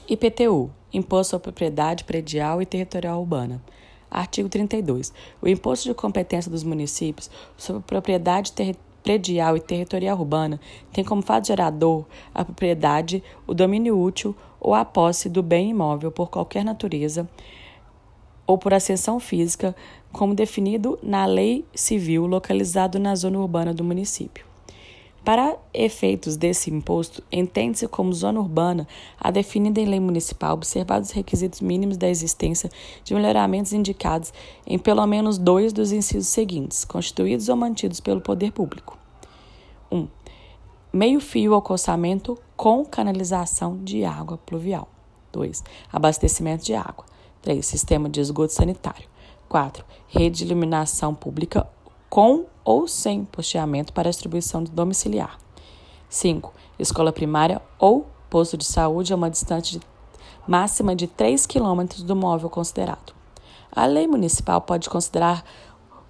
IPTU 0.10 0.70
Imposto 0.92 1.38
à 1.38 1.40
Propriedade 1.40 2.04
Predial 2.04 2.62
e 2.62 2.66
Territorial 2.66 3.22
Urbana. 3.22 3.64
Artigo 4.12 4.50
32. 4.50 5.14
O 5.42 5.48
imposto 5.48 5.88
de 5.88 5.96
competência 5.96 6.52
dos 6.52 6.66
municípios 6.66 7.32
sobre 7.56 7.82
propriedade 7.84 8.52
predial 9.04 9.56
e 9.56 9.60
territorial 9.60 10.18
urbana 10.18 10.60
tem 10.92 11.04
como 11.04 11.22
fato 11.22 11.48
gerador 11.48 12.06
a 12.34 12.44
propriedade, 12.44 13.24
o 13.48 13.54
domínio 13.54 14.00
útil 14.00 14.36
ou 14.60 14.74
a 14.74 14.84
posse 14.84 15.30
do 15.30 15.42
bem 15.42 15.70
imóvel 15.70 16.12
por 16.12 16.30
qualquer 16.30 16.64
natureza 16.64 17.28
ou 18.46 18.58
por 18.58 18.74
ascensão 18.74 19.20
física, 19.20 19.76
como 20.12 20.34
definido 20.34 20.98
na 21.04 21.24
lei 21.28 21.64
civil 21.76 22.26
localizado 22.26 22.98
na 22.98 23.14
zona 23.14 23.38
urbana 23.38 23.76
do 23.76 23.84
município. 23.84 24.49
Para 25.30 25.60
efeitos 25.72 26.36
desse 26.36 26.74
imposto, 26.74 27.24
entende-se 27.32 27.88
como 27.88 28.12
zona 28.12 28.40
urbana 28.40 28.88
a 29.20 29.30
definida 29.30 29.80
em 29.80 29.86
lei 29.86 30.00
municipal, 30.00 30.56
observados 30.56 31.10
os 31.10 31.16
requisitos 31.16 31.62
mínimos 31.62 31.98
da 31.98 32.10
existência 32.10 32.68
de 33.04 33.14
melhoramentos 33.14 33.72
indicados 33.72 34.34
em 34.66 34.80
pelo 34.80 35.06
menos 35.06 35.38
dois 35.38 35.72
dos 35.72 35.92
incisos 35.92 36.30
seguintes, 36.30 36.84
constituídos 36.84 37.48
ou 37.48 37.56
mantidos 37.56 38.00
pelo 38.00 38.22
poder 38.22 38.52
público. 38.52 38.98
1. 39.92 39.98
Um, 40.00 40.08
meio-fio 40.92 41.54
ao 41.54 41.62
calçamento 41.62 42.36
com 42.58 42.84
canalização 42.84 43.78
de 43.84 44.04
água 44.04 44.40
pluvial. 44.40 44.90
2. 45.32 45.64
Abastecimento 45.94 46.66
de 46.66 46.74
água. 46.74 47.06
3. 47.44 47.64
Sistema 47.64 48.10
de 48.10 48.20
esgoto 48.20 48.52
sanitário. 48.52 49.08
4. 49.48 49.86
Rede 50.08 50.40
de 50.40 50.46
iluminação 50.46 51.14
pública 51.14 51.70
com 52.10 52.48
ou 52.70 52.88
sem 52.88 53.26
posteamento 53.26 53.92
para 53.92 54.12
distribuição 54.12 54.64
domiciliar. 54.64 55.40
5. 56.08 56.54
Escola 56.78 57.12
primária 57.12 57.60
ou 57.80 58.06
posto 58.30 58.56
de 58.56 58.64
saúde 58.64 59.12
a 59.12 59.16
uma 59.16 59.28
distância 59.28 59.80
de, 59.80 59.86
máxima 60.48 60.96
de 60.96 61.08
3 61.08 61.48
km 61.48 62.04
do 62.04 62.16
móvel 62.16 62.48
considerado. 62.48 63.12
A 63.72 63.88
lei 63.88 64.06
municipal 64.06 64.62
pode 64.62 64.88
considerar 64.88 65.44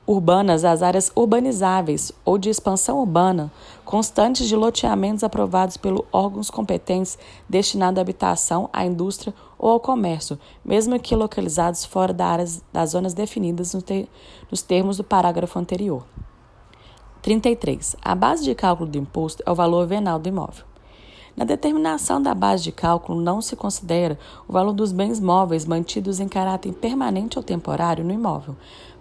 urbanas 0.06 0.66
as 0.66 0.84
áreas 0.84 1.10
urbanizáveis 1.16 2.12
ou 2.26 2.38
de 2.38 2.50
expansão 2.50 3.00
urbana 3.00 3.50
constantes 3.86 4.46
de 4.46 4.56
loteamentos 4.58 5.24
aprovados 5.24 5.78
pelos 5.78 6.04
órgãos 6.12 6.50
competentes 6.50 7.18
destinados 7.48 8.00
à 8.00 8.02
habitação, 8.02 8.70
à 8.74 8.86
indústria 8.86 9.34
ou 9.58 9.70
ao 9.70 9.80
comércio, 9.80 10.38
mesmo 10.66 11.00
que 11.00 11.16
localizados 11.16 11.86
fora 11.86 12.12
da 12.12 12.26
área, 12.26 12.46
das 12.74 12.90
zonas 12.90 13.14
definidas 13.14 13.74
nos 14.52 14.62
termos 14.62 14.98
do 14.98 15.06
parágrafo 15.06 15.58
anterior. 15.58 16.04
33. 17.22 17.98
A 18.02 18.16
base 18.16 18.44
de 18.44 18.56
cálculo 18.56 18.90
do 18.90 18.98
imposto 18.98 19.44
é 19.46 19.52
o 19.52 19.56
valor 19.56 19.86
venal 19.86 20.18
do 20.18 20.30
imóvel. 20.30 20.66
Na 21.36 21.46
determinação 21.46 22.22
da 22.22 22.34
base 22.34 22.64
de 22.64 22.72
cálculo, 22.72 23.22
não 23.22 23.42
se 23.42 23.56
considera 23.56 24.18
o 24.48 24.54
valor 24.54 24.74
dos 24.74 24.92
bens 24.92 25.20
móveis 25.20 25.66
mantidos 25.66 26.20
em 26.20 26.28
caráter 26.28 26.74
permanente 26.74 27.38
ou 27.38 27.44
temporário 27.44 28.04
no 28.04 28.12
imóvel, 28.12 28.56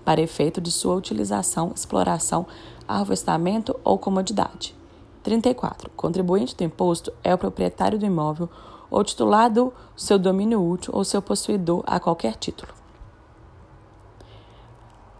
para 0.05 0.21
efeito 0.21 0.61
de 0.61 0.71
sua 0.71 0.95
utilização, 0.95 1.73
exploração, 1.75 2.47
arvestamento 2.87 3.79
ou 3.85 3.99
comodidade. 3.99 4.75
34. 5.23 5.89
O 5.89 5.97
contribuinte 5.97 6.57
do 6.57 6.65
imposto 6.65 7.13
é 7.23 7.35
o 7.35 7.39
proprietário 7.39 7.99
do 7.99 8.07
imóvel 8.07 8.49
ou 8.91 9.05
titular 9.05 9.51
do 9.51 9.73
seu 9.97 10.19
domínio 10.19 10.65
útil 10.65 10.93
ou 10.95 11.05
seu 11.05 11.21
possuidor 11.21 11.83
a 11.87 12.01
qualquer 12.01 12.37
título. 12.37 12.73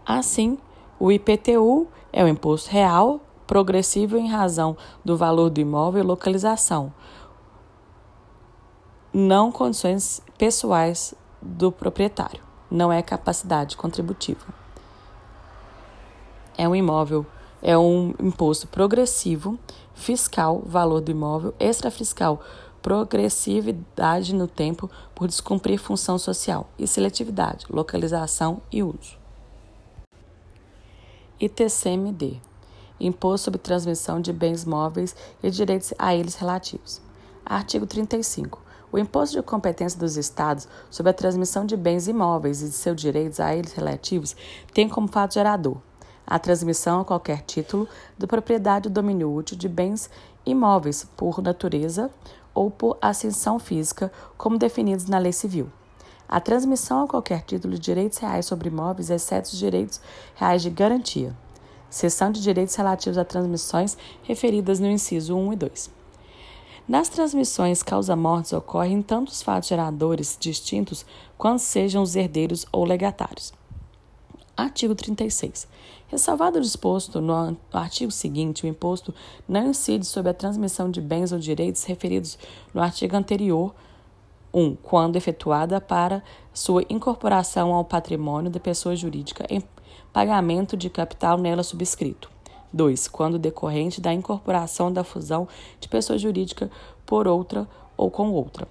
Assim, 0.05 0.57
o 0.99 1.11
IPTU 1.11 1.87
é 2.11 2.23
o 2.23 2.27
imposto 2.27 2.69
real 2.69 3.21
progressivo 3.45 4.15
em 4.15 4.27
razão 4.27 4.77
do 5.03 5.17
valor 5.17 5.49
do 5.49 5.59
imóvel 5.59 6.03
e 6.03 6.05
localização, 6.05 6.93
não 9.11 9.51
condições 9.51 10.21
pessoais 10.37 11.15
do 11.41 11.71
proprietário, 11.71 12.41
não 12.69 12.91
é 12.91 13.01
capacidade 13.01 13.75
contributiva. 13.75 14.45
É 16.55 16.67
um 16.67 16.75
imóvel, 16.75 17.25
é 17.61 17.77
um 17.77 18.13
imposto 18.19 18.67
progressivo, 18.67 19.57
fiscal, 19.95 20.61
valor 20.65 21.01
do 21.01 21.09
imóvel, 21.09 21.53
extrafiscal, 21.59 22.41
progressividade 22.81 24.33
no 24.33 24.47
tempo 24.47 24.89
por 25.15 25.27
descumprir 25.27 25.79
função 25.79 26.17
social 26.17 26.69
e 26.77 26.87
seletividade, 26.87 27.65
localização 27.69 28.61
e 28.71 28.83
uso. 28.83 29.18
ITCMD 31.41 32.41
Imposto 32.99 33.45
sobre 33.45 33.59
transmissão 33.59 34.19
de 34.19 34.33
bens 34.33 34.65
móveis 34.65 35.15
e 35.41 35.49
direitos 35.49 35.93
a 35.97 36.13
eles 36.13 36.35
relativos. 36.35 37.01
Artigo 37.45 37.85
35. 37.85 38.61
O 38.91 38.99
imposto 38.99 39.37
de 39.37 39.41
competência 39.41 39.97
dos 39.97 40.17
Estados 40.17 40.67
sobre 40.89 41.11
a 41.11 41.13
transmissão 41.13 41.65
de 41.65 41.77
bens 41.77 42.09
imóveis 42.09 42.61
e 42.61 42.65
de 42.65 42.73
seus 42.73 42.99
direitos 42.99 43.39
a 43.39 43.55
eles 43.55 43.71
relativos 43.71 44.35
tem 44.73 44.89
como 44.89 45.07
fato 45.07 45.35
gerador 45.35 45.77
a 46.27 46.37
transmissão 46.37 46.99
a 46.99 47.05
qualquer 47.05 47.41
título 47.43 47.87
da 48.17 48.27
propriedade 48.27 48.89
ou 48.89 48.93
domínio 48.93 49.33
útil 49.33 49.57
de 49.57 49.69
bens 49.69 50.09
imóveis 50.45 51.07
por 51.15 51.41
natureza 51.41 52.11
ou 52.53 52.69
por 52.69 52.97
ascensão 53.01 53.57
física, 53.57 54.11
como 54.37 54.57
definidos 54.57 55.05
na 55.05 55.17
lei 55.17 55.31
civil. 55.31 55.71
A 56.29 56.39
transmissão 56.39 57.03
a 57.03 57.07
qualquer 57.07 57.41
título 57.41 57.73
de 57.73 57.81
direitos 57.81 58.19
reais 58.19 58.45
sobre 58.45 58.69
imóveis, 58.69 59.09
exceto 59.09 59.49
os 59.49 59.57
direitos 59.57 59.99
reais 60.35 60.61
de 60.61 60.69
garantia 60.69 61.35
seção 61.89 62.31
de 62.31 62.41
direitos 62.41 62.75
relativos 62.75 63.17
a 63.17 63.25
transmissões 63.25 63.97
referidas 64.23 64.79
no 64.79 64.87
inciso 64.87 65.35
1 65.35 65.53
e 65.53 65.55
2. 65.55 65.91
Nas 66.87 67.09
transmissões, 67.09 67.83
causa-mortes 67.83 68.53
ocorrem 68.53 69.01
tanto 69.01 69.29
os 69.29 69.41
fatos 69.41 69.69
geradores 69.69 70.37
distintos 70.39 71.05
quanto 71.37 71.59
sejam 71.59 72.01
os 72.01 72.15
herdeiros 72.15 72.65
ou 72.71 72.83
legatários. 72.83 73.53
Artigo 74.57 74.93
36. 74.93 75.67
Ressalvado 76.07 76.57
o 76.57 76.61
disposto 76.61 77.21
no 77.21 77.57
artigo 77.71 78.11
seguinte, 78.11 78.65
o 78.65 78.67
imposto 78.67 79.13
não 79.47 79.69
incide 79.69 80.05
sobre 80.05 80.31
a 80.31 80.33
transmissão 80.33 80.89
de 80.89 80.99
bens 80.99 81.31
ou 81.31 81.39
direitos 81.39 81.83
referidos 81.83 82.37
no 82.73 82.81
artigo 82.81 83.15
anterior 83.15 83.73
1. 84.53 84.75
quando 84.75 85.15
efetuada 85.15 85.79
para 85.79 86.23
sua 86.53 86.83
incorporação 86.89 87.73
ao 87.73 87.85
patrimônio 87.85 88.51
da 88.51 88.59
pessoa 88.59 88.95
jurídica 88.95 89.45
em 89.49 89.63
pagamento 90.11 90.75
de 90.75 90.89
capital 90.89 91.37
nela 91.37 91.63
subscrito. 91.63 92.29
2. 92.71 93.07
Quando 93.07 93.39
decorrente 93.39 93.99
da 93.99 94.13
incorporação 94.13 94.91
da 94.91 95.03
fusão 95.03 95.47
de 95.79 95.87
pessoa 95.87 96.17
jurídica 96.17 96.69
por 97.05 97.27
outra 97.27 97.67
ou 97.97 98.11
com 98.11 98.31
outra. 98.31 98.67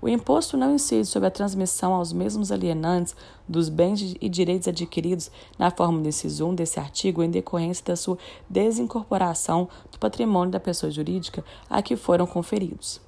O 0.00 0.08
imposto 0.08 0.56
não 0.56 0.74
incide 0.74 1.06
sobre 1.06 1.26
a 1.26 1.30
transmissão 1.30 1.92
aos 1.92 2.12
mesmos 2.12 2.52
alienantes 2.52 3.16
dos 3.48 3.68
bens 3.68 4.14
e 4.20 4.28
direitos 4.28 4.68
adquiridos 4.68 5.28
na 5.58 5.72
forma 5.72 6.00
do 6.00 6.08
inciso 6.08 6.46
1 6.46 6.54
desse 6.54 6.78
artigo 6.78 7.20
em 7.20 7.30
decorrência 7.30 7.84
da 7.84 7.96
sua 7.96 8.16
desincorporação 8.48 9.68
do 9.90 9.98
patrimônio 9.98 10.52
da 10.52 10.60
pessoa 10.60 10.90
jurídica 10.90 11.44
a 11.68 11.82
que 11.82 11.96
foram 11.96 12.28
conferidos. 12.28 13.00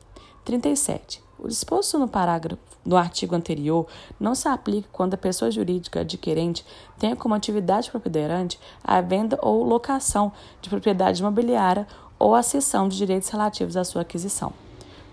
37. 0.45 1.30
O 1.43 1.49
disposto 1.49 1.99
no 1.99 2.07
parágrafo 2.07 2.61
no 2.85 2.99
artigo 2.99 3.35
anterior 3.35 3.87
não 4.19 4.35
se 4.35 4.47
aplica 4.47 4.87
quando 4.93 5.15
a 5.15 5.17
pessoa 5.17 5.51
jurídica 5.51 6.01
adquirente 6.01 6.67
tenha 6.99 7.17
como 7.17 7.35
atividade 7.35 7.91
preponderante 7.91 8.61
a 8.85 9.01
venda 9.01 9.39
ou 9.41 9.65
locação 9.65 10.31
de 10.61 10.69
propriedade 10.69 11.23
imobiliária 11.23 11.87
ou 12.19 12.35
a 12.35 12.43
cessão 12.43 12.91
de 12.91 12.99
direitos 12.99 13.31
relativos 13.31 13.75
à 13.75 13.85
sua 13.85 14.03
aquisição. 14.03 14.53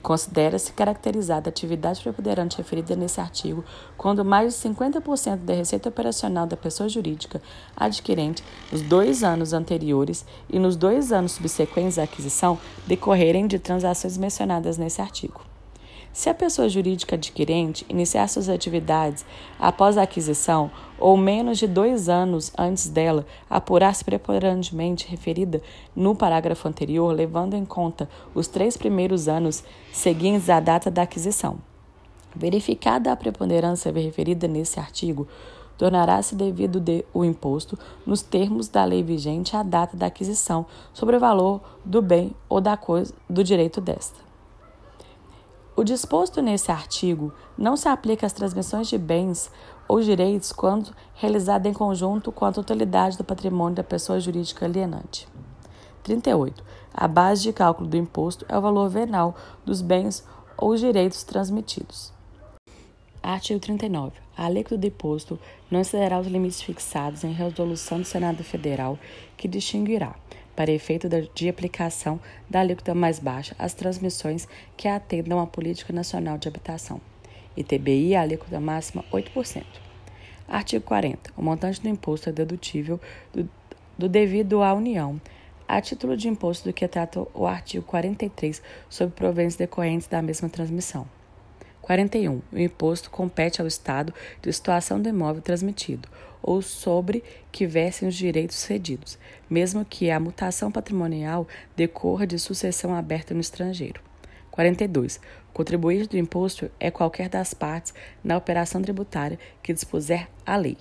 Considera-se 0.04 0.74
caracterizada 0.74 1.48
a 1.48 1.52
atividade 1.52 2.02
preponderante 2.02 2.58
referida 2.58 2.94
nesse 2.94 3.22
artigo 3.22 3.64
quando 3.98 4.26
mais 4.26 4.54
de 4.54 4.70
50% 4.70 5.38
da 5.46 5.54
receita 5.54 5.88
operacional 5.88 6.46
da 6.46 6.58
pessoa 6.58 6.90
jurídica 6.90 7.42
adquirente 7.74 8.44
nos 8.70 8.82
dois 8.82 9.24
anos 9.24 9.54
anteriores 9.54 10.26
e 10.50 10.60
nos 10.60 10.76
dois 10.76 11.14
anos 11.14 11.32
subsequentes 11.32 11.98
à 11.98 12.04
aquisição 12.04 12.60
decorrerem 12.86 13.48
de 13.48 13.58
transações 13.60 14.18
mencionadas 14.18 14.78
nesse 14.78 15.02
artigo. 15.02 15.47
Se 16.18 16.32
a 16.32 16.34
pessoa 16.34 16.68
jurídica 16.68 17.16
adquirente 17.16 17.86
iniciar 17.88 18.28
suas 18.28 18.50
atividades 18.50 19.24
após 19.60 20.00
a 20.00 20.02
aquisição 20.02 20.72
ou 20.98 21.16
menos 21.16 21.60
de 21.60 21.68
dois 21.68 22.10
anos 22.10 22.52
antes 22.58 22.90
dela, 22.90 23.24
apurar-se 23.48 24.04
preponderantemente 24.04 25.08
referida 25.08 25.62
no 25.96 26.16
parágrafo 26.16 26.68
anterior, 26.68 27.14
levando 27.14 27.54
em 27.54 27.64
conta 27.64 28.10
os 28.34 28.48
três 28.48 28.76
primeiros 28.76 29.28
anos 29.28 29.64
seguintes 29.94 30.50
à 30.50 30.60
data 30.60 30.90
da 30.90 31.04
aquisição. 31.04 31.60
Verificada 32.36 33.12
a 33.12 33.16
preponderância 33.16 33.92
referida 33.92 34.48
nesse 34.48 34.80
artigo, 34.80 35.28
tornará-se 35.78 36.34
devido 36.34 36.80
de, 36.80 37.06
o 37.14 37.24
imposto 37.24 37.78
nos 38.08 38.24
termos 38.24 38.68
da 38.68 38.84
lei 38.84 39.04
vigente 39.04 39.56
à 39.56 39.62
data 39.62 39.96
da 39.96 40.08
aquisição 40.08 40.66
sobre 40.96 41.16
o 41.16 41.20
valor 41.20 41.62
do 41.86 42.02
bem 42.02 42.34
ou 42.50 42.60
da 42.60 42.76
coisa 42.76 43.14
do 43.30 43.44
direito 43.44 43.80
desta. 43.80 44.27
O 45.80 45.84
disposto 45.84 46.42
nesse 46.42 46.72
artigo 46.72 47.32
não 47.56 47.78
se 47.78 47.88
aplica 47.88 48.26
às 48.26 48.34
transmissões 48.34 48.88
de 48.88 48.98
bens 48.98 49.52
ou 49.88 50.02
direitos 50.02 50.52
quando 50.52 50.92
realizada 51.14 51.70
em 51.70 51.74
conjunto 51.74 52.32
com 52.32 52.46
a 52.46 52.52
totalidade 52.52 53.16
do 53.16 53.24
patrimônio 53.24 53.76
da 53.76 53.84
pessoa 53.84 54.20
jurídica 54.20 54.66
alienante. 54.66 55.28
38. 56.02 56.64
A 56.92 57.08
base 57.08 57.44
de 57.44 57.54
cálculo 57.54 57.88
do 57.88 57.96
imposto 57.96 58.44
é 58.50 58.58
o 58.58 58.62
valor 58.62 58.90
venal 58.90 59.36
dos 59.64 59.84
bens 59.84 60.26
ou 60.58 60.76
direitos 60.76 61.24
transmitidos. 61.24 62.12
Artigo 63.22 63.60
39. 63.60 64.14
A 64.36 64.46
alíquota 64.46 64.80
do 64.80 64.88
imposto 64.88 65.40
não 65.70 65.80
excederá 65.80 66.20
os 66.20 66.26
limites 66.26 66.60
fixados 66.60 67.24
em 67.24 67.32
resolução 67.34 68.00
do 68.00 68.06
Senado 68.06 68.44
Federal, 68.44 68.98
que 69.38 69.48
distinguirá 69.48 70.16
para 70.58 70.72
efeito 70.72 71.08
de 71.36 71.48
aplicação 71.48 72.20
da 72.50 72.62
alíquota 72.62 72.96
mais 72.96 73.20
baixa 73.20 73.56
às 73.60 73.76
transmissões 73.76 74.48
que 74.76 74.88
atendam 74.88 75.40
à 75.40 75.46
Política 75.46 75.94
Nacional 75.94 76.40
de 76.40 76.48
Habitação. 76.48 77.00
ITBI, 77.56 78.16
a 78.16 78.22
alíquota 78.24 78.60
máxima 78.60 79.06
8%. 79.14 79.64
Artigo 80.48 80.84
40. 80.84 81.32
O 81.38 81.44
montante 81.44 81.80
do 81.80 81.88
imposto 81.88 82.30
é 82.30 82.32
dedutível 82.32 83.00
do, 83.32 83.48
do 83.96 84.10
devido 84.10 84.64
à 84.64 84.74
União, 84.74 85.22
a 85.68 85.80
título 85.80 86.18
de 86.18 86.28
imposto 86.28 86.68
do 86.68 86.74
que 86.74 86.88
trata 86.88 87.28
o 87.36 87.46
artigo 87.46 87.86
43 87.86 88.60
sobre 88.90 89.16
proventos 89.16 89.58
decorrentes 89.58 90.08
da 90.08 90.24
mesma 90.24 90.50
transmissão. 90.50 91.08
41. 91.84 92.42
O 92.52 92.58
imposto 92.58 93.12
compete 93.12 93.62
ao 93.62 93.68
Estado 93.68 94.12
de 94.42 94.52
situação 94.52 95.00
do 95.00 95.08
imóvel 95.08 95.42
transmitido 95.42 96.10
ou 96.42 96.62
sobre 96.62 97.24
que 97.52 97.66
versem 97.66 98.08
os 98.08 98.16
direitos 98.16 98.58
cedidos, 98.58 99.18
mesmo 99.50 99.86
que 99.86 100.12
a 100.12 100.20
mutação 100.20 100.72
patrimonial 100.72 101.48
decorra 101.76 102.26
de 102.28 102.38
sucessão 102.40 102.94
aberta 102.94 103.34
no 103.34 103.42
estrangeiro. 103.42 104.02
42. 104.52 105.20
O 105.50 105.54
contribuinte 105.54 106.10
do 106.10 106.18
imposto 106.18 106.70
é 106.80 106.90
qualquer 106.90 107.30
das 107.30 107.54
partes 107.54 107.94
na 108.24 108.36
operação 108.38 108.82
tributária 108.82 109.40
que 109.62 109.74
dispuser 109.74 110.28
a 110.46 110.56
lei. 110.58 110.78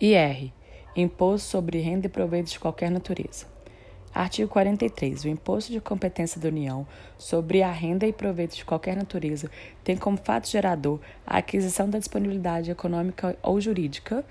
IR. 0.00 0.52
Imposto 0.94 1.48
sobre 1.48 1.80
renda 1.80 2.06
e 2.06 2.10
proventos 2.10 2.52
de 2.52 2.58
qualquer 2.60 2.90
natureza. 2.90 3.46
Artigo 4.14 4.48
43. 4.48 5.24
O 5.24 5.28
imposto 5.28 5.70
de 5.70 5.80
competência 5.80 6.40
da 6.40 6.48
União 6.48 6.86
sobre 7.16 7.62
a 7.62 7.70
renda 7.70 8.06
e 8.06 8.12
proveito 8.12 8.56
de 8.56 8.64
qualquer 8.64 8.96
natureza 8.96 9.50
tem 9.84 9.96
como 9.96 10.16
fato 10.16 10.48
gerador 10.48 10.98
a 11.26 11.38
aquisição 11.38 11.88
da 11.88 11.98
disponibilidade 11.98 12.70
econômica 12.70 13.36
ou 13.42 13.60
jurídica 13.60 14.24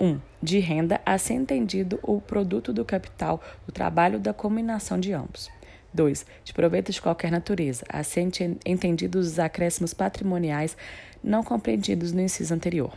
1. 0.00 0.06
Um, 0.06 0.20
de 0.42 0.60
renda, 0.60 1.00
a 1.04 1.18
ser 1.18 1.34
entendido 1.34 1.98
o 2.02 2.20
produto 2.20 2.72
do 2.72 2.84
capital, 2.84 3.42
do 3.66 3.72
trabalho 3.72 4.18
da 4.18 4.32
combinação 4.32 4.98
de 4.98 5.12
ambos. 5.12 5.50
2. 5.92 6.26
De 6.44 6.52
proveito 6.52 6.92
de 6.92 7.00
qualquer 7.00 7.30
natureza, 7.30 7.84
a 7.88 8.02
ser 8.02 8.28
entendidos 8.64 9.26
os 9.26 9.38
acréscimos 9.38 9.94
patrimoniais 9.94 10.76
não 11.22 11.42
compreendidos 11.42 12.12
no 12.12 12.20
inciso 12.20 12.54
anterior. 12.54 12.92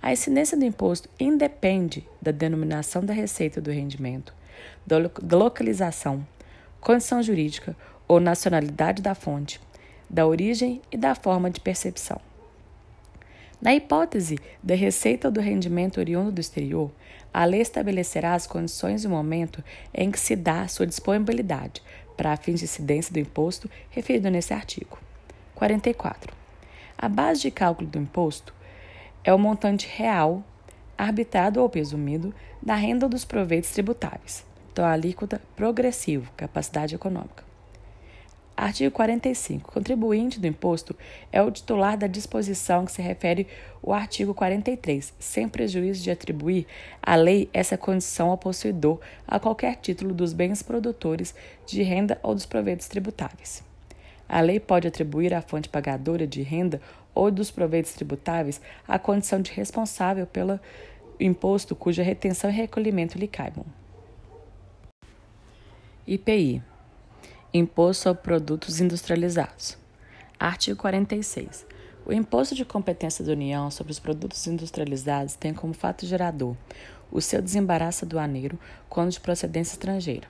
A 0.00 0.12
incidência 0.12 0.56
do 0.56 0.64
imposto 0.64 1.08
independe 1.18 2.06
da 2.20 2.30
denominação 2.30 3.04
da 3.04 3.12
receita 3.12 3.60
do 3.60 3.70
rendimento, 3.70 4.34
da 4.86 5.36
localização, 5.36 6.26
condição 6.80 7.22
jurídica 7.22 7.76
ou 8.06 8.20
nacionalidade 8.20 9.02
da 9.02 9.14
fonte, 9.14 9.60
da 10.08 10.26
origem 10.26 10.80
e 10.92 10.96
da 10.96 11.14
forma 11.14 11.50
de 11.50 11.60
percepção. 11.60 12.20
Na 13.60 13.74
hipótese 13.74 14.38
da 14.62 14.74
receita 14.74 15.28
ou 15.28 15.32
do 15.32 15.40
rendimento 15.40 15.98
oriundo 15.98 16.30
do 16.30 16.40
exterior, 16.40 16.90
a 17.32 17.44
lei 17.44 17.62
estabelecerá 17.62 18.34
as 18.34 18.46
condições 18.46 19.02
e 19.02 19.06
o 19.06 19.10
momento 19.10 19.64
em 19.92 20.10
que 20.10 20.20
se 20.20 20.36
dá 20.36 20.68
sua 20.68 20.86
disponibilidade 20.86 21.82
para 22.16 22.36
fins 22.36 22.58
de 22.60 22.64
incidência 22.64 23.12
do 23.12 23.18
imposto 23.18 23.68
referido 23.90 24.30
nesse 24.30 24.52
artigo. 24.52 24.98
44. 25.54 26.32
A 26.96 27.08
base 27.08 27.40
de 27.40 27.50
cálculo 27.50 27.88
do 27.88 27.98
imposto 27.98 28.54
é 29.24 29.32
o 29.32 29.38
montante 29.38 29.88
real, 29.88 30.44
arbitrado 30.96 31.60
ou 31.60 31.68
presumido, 31.68 32.34
da 32.62 32.74
renda 32.74 33.08
dos 33.08 33.24
proveitos 33.24 33.70
tributáveis. 33.70 34.44
Então, 34.72 34.84
a 34.84 34.92
alíquota 34.92 35.40
progressivo, 35.54 36.30
capacidade 36.36 36.94
econômica. 36.94 37.44
Artigo 38.56 38.92
45. 38.92 39.72
Contribuinte 39.72 40.38
do 40.38 40.46
imposto 40.46 40.96
é 41.32 41.42
o 41.42 41.50
titular 41.50 41.98
da 41.98 42.06
disposição 42.06 42.84
que 42.84 42.92
se 42.92 43.02
refere 43.02 43.48
o 43.82 43.92
artigo 43.92 44.32
43, 44.32 45.12
sem 45.18 45.48
prejuízo 45.48 46.04
de 46.04 46.10
atribuir 46.10 46.64
à 47.02 47.16
lei 47.16 47.50
essa 47.52 47.76
condição 47.76 48.30
ao 48.30 48.38
possuidor 48.38 49.00
a 49.26 49.40
qualquer 49.40 49.76
título 49.76 50.14
dos 50.14 50.32
bens 50.32 50.62
produtores 50.62 51.34
de 51.66 51.82
renda 51.82 52.18
ou 52.22 52.32
dos 52.32 52.46
proveitos 52.46 52.86
tributáveis. 52.86 53.62
A 54.28 54.40
lei 54.40 54.60
pode 54.60 54.86
atribuir 54.86 55.34
à 55.34 55.42
fonte 55.42 55.68
pagadora 55.68 56.26
de 56.26 56.42
renda 56.42 56.80
ou 57.14 57.30
dos 57.30 57.50
proveitos 57.50 57.92
tributáveis 57.92 58.60
a 58.86 58.98
condição 58.98 59.40
de 59.40 59.52
responsável 59.52 60.26
pelo 60.26 60.58
imposto 61.18 61.76
cuja 61.76 62.02
retenção 62.02 62.50
e 62.50 62.52
recolhimento 62.52 63.18
lhe 63.18 63.28
caibam. 63.28 63.64
IPI 66.06 66.62
Imposto 67.52 68.02
sobre 68.02 68.22
Produtos 68.22 68.80
Industrializados. 68.80 69.78
Artigo 70.38 70.76
46. 70.80 71.64
O 72.04 72.12
imposto 72.12 72.54
de 72.54 72.64
competência 72.64 73.24
da 73.24 73.32
União 73.32 73.70
sobre 73.70 73.92
os 73.92 73.98
produtos 73.98 74.46
industrializados 74.46 75.36
tem 75.36 75.54
como 75.54 75.72
fato 75.72 76.04
gerador 76.04 76.54
o 77.10 77.20
seu 77.20 77.40
desembaraço 77.40 78.04
aduaneiro 78.04 78.58
quando 78.88 79.12
de 79.12 79.20
procedência 79.20 79.74
estrangeira, 79.74 80.26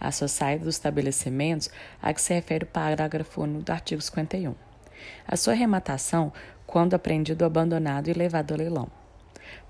a 0.00 0.10
sua 0.10 0.28
saída 0.28 0.64
dos 0.64 0.74
estabelecimentos 0.74 1.70
a 2.02 2.12
que 2.12 2.20
se 2.20 2.34
refere 2.34 2.64
o 2.64 2.66
parágrafo 2.66 3.42
1 3.42 3.60
do 3.60 3.70
artigo 3.70 4.02
51, 4.02 4.54
a 5.26 5.36
sua 5.36 5.52
arrematação 5.52 6.32
quando 6.66 6.94
apreendido, 6.94 7.44
abandonado 7.44 8.08
e 8.08 8.12
levado 8.12 8.52
a 8.52 8.56
leilão. 8.56 8.88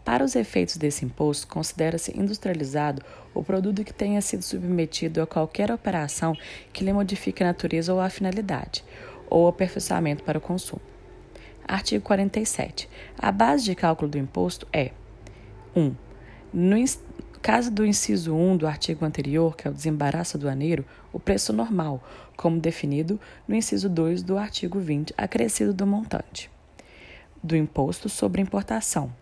Para 0.04 0.22
os 0.22 0.36
efeitos 0.36 0.76
desse 0.76 1.04
imposto, 1.04 1.46
considera-se 1.46 2.18
industrializado 2.18 3.02
o 3.32 3.42
produto 3.42 3.82
que 3.82 3.92
tenha 3.92 4.20
sido 4.20 4.42
submetido 4.42 5.22
a 5.22 5.26
qualquer 5.26 5.72
operação 5.72 6.36
que 6.72 6.84
lhe 6.84 6.92
modifique 6.92 7.42
a 7.42 7.46
natureza 7.46 7.92
ou 7.92 8.00
a 8.00 8.10
finalidade, 8.10 8.84
ou 9.30 9.48
aperfeiçoamento 9.48 10.22
para 10.22 10.38
o 10.38 10.42
consumo. 10.42 10.82
Artigo 11.66 12.04
47. 12.04 12.88
A 13.18 13.32
base 13.32 13.64
de 13.64 13.74
cálculo 13.74 14.10
do 14.10 14.18
imposto 14.18 14.68
é 14.70 14.90
1. 15.74 15.94
No 16.52 16.76
caso 17.44 17.70
do 17.70 17.84
inciso 17.84 18.34
1 18.34 18.56
do 18.56 18.66
artigo 18.66 19.04
anterior, 19.04 19.54
que 19.54 19.68
é 19.68 19.70
o 19.70 19.74
desembaraço 19.74 20.38
aduaneiro, 20.38 20.82
o 21.12 21.20
preço 21.20 21.52
normal, 21.52 22.02
como 22.38 22.58
definido 22.58 23.20
no 23.46 23.54
inciso 23.54 23.86
2 23.86 24.22
do 24.22 24.38
artigo 24.38 24.80
20, 24.80 25.12
acrescido 25.14 25.74
do 25.74 25.86
montante 25.86 26.50
do 27.42 27.54
imposto 27.54 28.08
sobre 28.08 28.40
importação, 28.40 29.12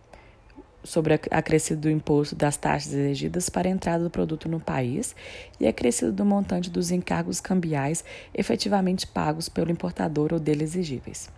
sobre 0.84 1.18
acrescido 1.32 1.80
do 1.80 1.90
imposto 1.90 2.36
das 2.36 2.56
taxas 2.56 2.92
exigidas 2.92 3.50
para 3.50 3.66
a 3.66 3.72
entrada 3.72 4.04
do 4.04 4.10
produto 4.10 4.48
no 4.48 4.60
país 4.60 5.16
e 5.58 5.66
acrescido 5.66 6.12
do 6.12 6.24
montante 6.24 6.70
dos 6.70 6.92
encargos 6.92 7.40
cambiais 7.40 8.04
efetivamente 8.32 9.04
pagos 9.04 9.48
pelo 9.48 9.72
importador 9.72 10.32
ou 10.32 10.38
dele 10.38 10.62
exigíveis. 10.62 11.28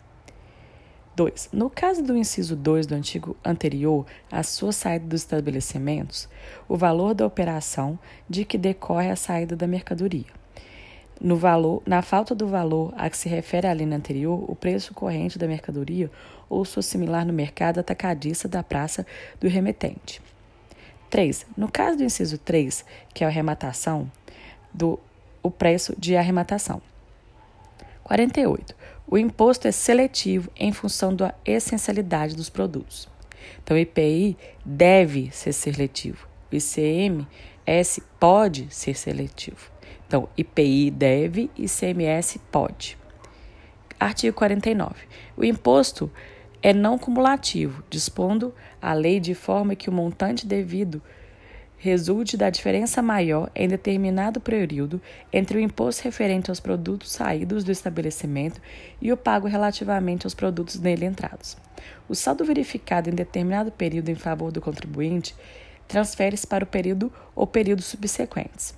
2. 1.16 1.50
No 1.52 1.70
caso 1.70 2.02
do 2.02 2.16
inciso 2.16 2.56
2 2.56 2.86
do 2.86 2.94
antigo 2.94 3.36
anterior, 3.44 4.04
a 4.30 4.42
sua 4.42 4.72
saída 4.72 5.06
dos 5.06 5.22
estabelecimentos, 5.22 6.28
o 6.68 6.76
valor 6.76 7.14
da 7.14 7.26
operação 7.26 7.98
de 8.28 8.44
que 8.44 8.58
decorre 8.58 9.10
a 9.10 9.16
saída 9.16 9.54
da 9.54 9.66
mercadoria. 9.66 10.26
No 11.20 11.36
valor, 11.36 11.82
na 11.86 12.02
falta 12.02 12.34
do 12.34 12.48
valor 12.48 12.92
a 12.96 13.08
que 13.08 13.16
se 13.16 13.28
refere 13.28 13.68
a 13.68 13.74
linha 13.74 13.96
anterior, 13.96 14.44
o 14.50 14.56
preço 14.56 14.92
corrente 14.92 15.38
da 15.38 15.46
mercadoria 15.46 16.10
ou 16.48 16.64
sua 16.64 16.82
similar 16.82 17.24
no 17.24 17.32
mercado 17.32 17.78
atacadista 17.78 18.48
da 18.48 18.62
praça 18.62 19.06
do 19.40 19.48
remetente. 19.48 20.20
3. 21.08 21.46
No 21.56 21.70
caso 21.70 21.96
do 21.96 22.02
inciso 22.02 22.36
3, 22.38 22.84
que 23.14 23.22
é 23.22 23.26
a 23.26 23.30
arrematação, 23.30 24.10
do, 24.72 24.98
o 25.40 25.50
preço 25.50 25.94
de 25.96 26.16
arrematação. 26.16 26.82
48. 28.04 28.74
O 29.06 29.18
imposto 29.18 29.66
é 29.66 29.72
seletivo 29.72 30.50
em 30.56 30.72
função 30.72 31.14
da 31.14 31.34
essencialidade 31.44 32.36
dos 32.36 32.48
produtos. 32.48 33.08
Então, 33.62 33.76
o 33.76 33.80
IPI 33.80 34.36
deve 34.64 35.30
ser 35.32 35.52
seletivo. 35.52 36.26
O 36.52 36.56
ICMS 36.56 38.02
pode 38.18 38.66
ser 38.70 38.94
seletivo. 38.94 39.70
Então, 40.06 40.28
IPI 40.36 40.90
deve 40.90 41.50
e 41.56 41.64
ICMS 41.64 42.38
pode. 42.50 42.96
Artigo 43.98 44.36
49. 44.36 44.94
O 45.36 45.44
imposto 45.44 46.10
é 46.62 46.72
não 46.72 46.98
cumulativo, 46.98 47.82
dispondo 47.90 48.54
a 48.80 48.94
lei 48.94 49.20
de 49.20 49.34
forma 49.34 49.74
que 49.74 49.88
o 49.88 49.92
montante 49.92 50.46
devido 50.46 51.02
resulte 51.84 52.34
da 52.34 52.48
diferença 52.48 53.02
maior 53.02 53.50
em 53.54 53.68
determinado 53.68 54.40
período 54.40 55.02
entre 55.30 55.58
o 55.58 55.60
imposto 55.60 56.02
referente 56.02 56.50
aos 56.50 56.58
produtos 56.58 57.12
saídos 57.12 57.62
do 57.62 57.70
estabelecimento 57.70 58.58
e 59.02 59.12
o 59.12 59.18
pago 59.18 59.46
relativamente 59.46 60.24
aos 60.24 60.32
produtos 60.32 60.80
nele 60.80 61.04
entrados. 61.04 61.58
O 62.08 62.14
saldo 62.14 62.42
verificado 62.42 63.10
em 63.10 63.14
determinado 63.14 63.70
período 63.70 64.08
em 64.08 64.14
favor 64.14 64.50
do 64.50 64.62
contribuinte 64.62 65.36
transfere-se 65.86 66.46
para 66.46 66.64
o 66.64 66.66
período 66.66 67.12
ou 67.36 67.46
períodos 67.46 67.84
subsequentes. 67.84 68.74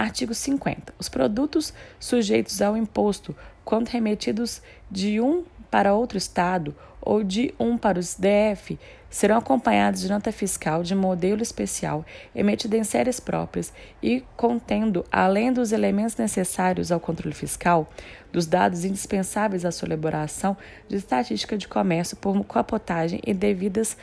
Artigo 0.00 0.32
50. 0.32 0.94
Os 0.98 1.10
produtos 1.10 1.74
sujeitos 1.98 2.62
ao 2.62 2.74
imposto, 2.74 3.36
quando 3.62 3.88
remetidos 3.88 4.62
de 4.90 5.20
um 5.20 5.44
para 5.70 5.92
outro 5.92 6.16
Estado 6.16 6.74
ou 7.02 7.22
de 7.22 7.54
um 7.60 7.76
para 7.76 7.98
os 7.98 8.14
DF, 8.14 8.78
serão 9.10 9.36
acompanhados 9.36 10.00
de 10.00 10.08
nota 10.08 10.32
fiscal 10.32 10.82
de 10.82 10.94
modelo 10.94 11.42
especial 11.42 12.02
emitida 12.34 12.78
em 12.78 12.84
séries 12.84 13.20
próprias 13.20 13.74
e 14.02 14.24
contendo, 14.38 15.04
além 15.12 15.52
dos 15.52 15.70
elementos 15.70 16.16
necessários 16.16 16.90
ao 16.90 16.98
controle 16.98 17.34
fiscal, 17.34 17.86
dos 18.32 18.46
dados 18.46 18.86
indispensáveis 18.86 19.66
à 19.66 19.70
sua 19.70 19.88
elaboração 19.88 20.56
de 20.88 20.96
estatística 20.96 21.58
de 21.58 21.68
comércio 21.68 22.16
por 22.16 22.42
capotagem 22.44 23.20
e 23.26 23.34
devidas 23.34 23.98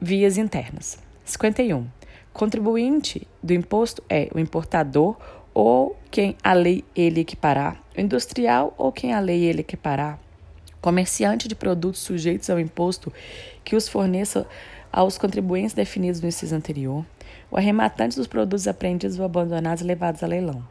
vias 0.00 0.36
internas. 0.36 0.98
51. 1.24 1.97
Contribuinte 2.32 3.26
do 3.42 3.52
imposto 3.52 4.02
é 4.08 4.28
o 4.34 4.38
importador 4.38 5.16
ou 5.52 5.98
quem 6.10 6.36
a 6.42 6.52
lei 6.52 6.84
ele 6.94 7.20
equiparar, 7.20 7.82
o 7.96 8.00
industrial 8.00 8.72
ou 8.78 8.92
quem 8.92 9.12
a 9.12 9.18
lei 9.18 9.44
ele 9.44 9.60
equiparar, 9.60 10.20
comerciante 10.80 11.48
de 11.48 11.54
produtos 11.54 12.00
sujeitos 12.00 12.48
ao 12.48 12.60
imposto 12.60 13.12
que 13.64 13.74
os 13.74 13.88
forneça 13.88 14.46
aos 14.92 15.18
contribuintes 15.18 15.74
definidos 15.74 16.20
no 16.20 16.28
inciso 16.28 16.54
anterior, 16.54 17.04
o 17.50 17.56
arrematante 17.56 18.16
dos 18.16 18.26
produtos 18.26 18.68
apreendidos 18.68 19.18
ou 19.18 19.24
abandonados 19.24 19.82
e 19.82 19.86
levados 19.86 20.22
a 20.22 20.26
leilão. 20.26 20.64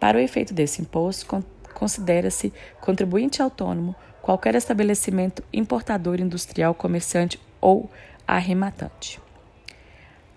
Para 0.00 0.18
o 0.18 0.20
efeito 0.20 0.54
desse 0.54 0.80
imposto, 0.80 1.44
considera-se 1.74 2.52
contribuinte 2.80 3.42
autônomo 3.42 3.94
qualquer 4.22 4.54
estabelecimento 4.54 5.42
importador, 5.52 6.20
industrial, 6.20 6.74
comerciante 6.74 7.38
ou 7.60 7.90
arrematante. 8.26 9.20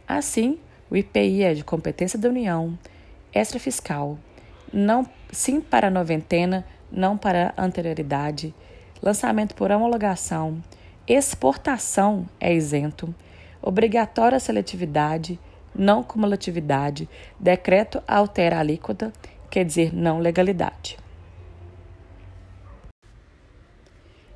Assim, 0.10 0.58
o 0.90 0.98
IPI 0.98 1.44
é 1.44 1.54
de 1.54 1.64
competência 1.64 2.18
da 2.18 2.30
União, 2.30 2.76
extrafiscal, 3.32 4.18
não 4.74 5.06
sim 5.32 5.62
para 5.62 5.86
a 5.86 5.92
noventena, 5.92 6.66
não 6.92 7.16
para 7.16 7.54
a 7.56 7.64
anterioridade, 7.64 8.52
lançamento 9.04 9.54
por 9.54 9.70
homologação, 9.70 10.64
exportação 11.08 12.28
é 12.40 12.52
isento, 12.52 13.14
obrigatória 13.62 14.40
seletividade, 14.40 15.40
não 15.76 16.02
cumulatividade, 16.02 17.08
decreto 17.40 18.02
altera 18.08 18.56
a 18.56 18.62
alíquota, 18.62 19.14
quer 19.52 19.64
dizer, 19.64 19.94
não 19.94 20.18
legalidade. 20.18 20.98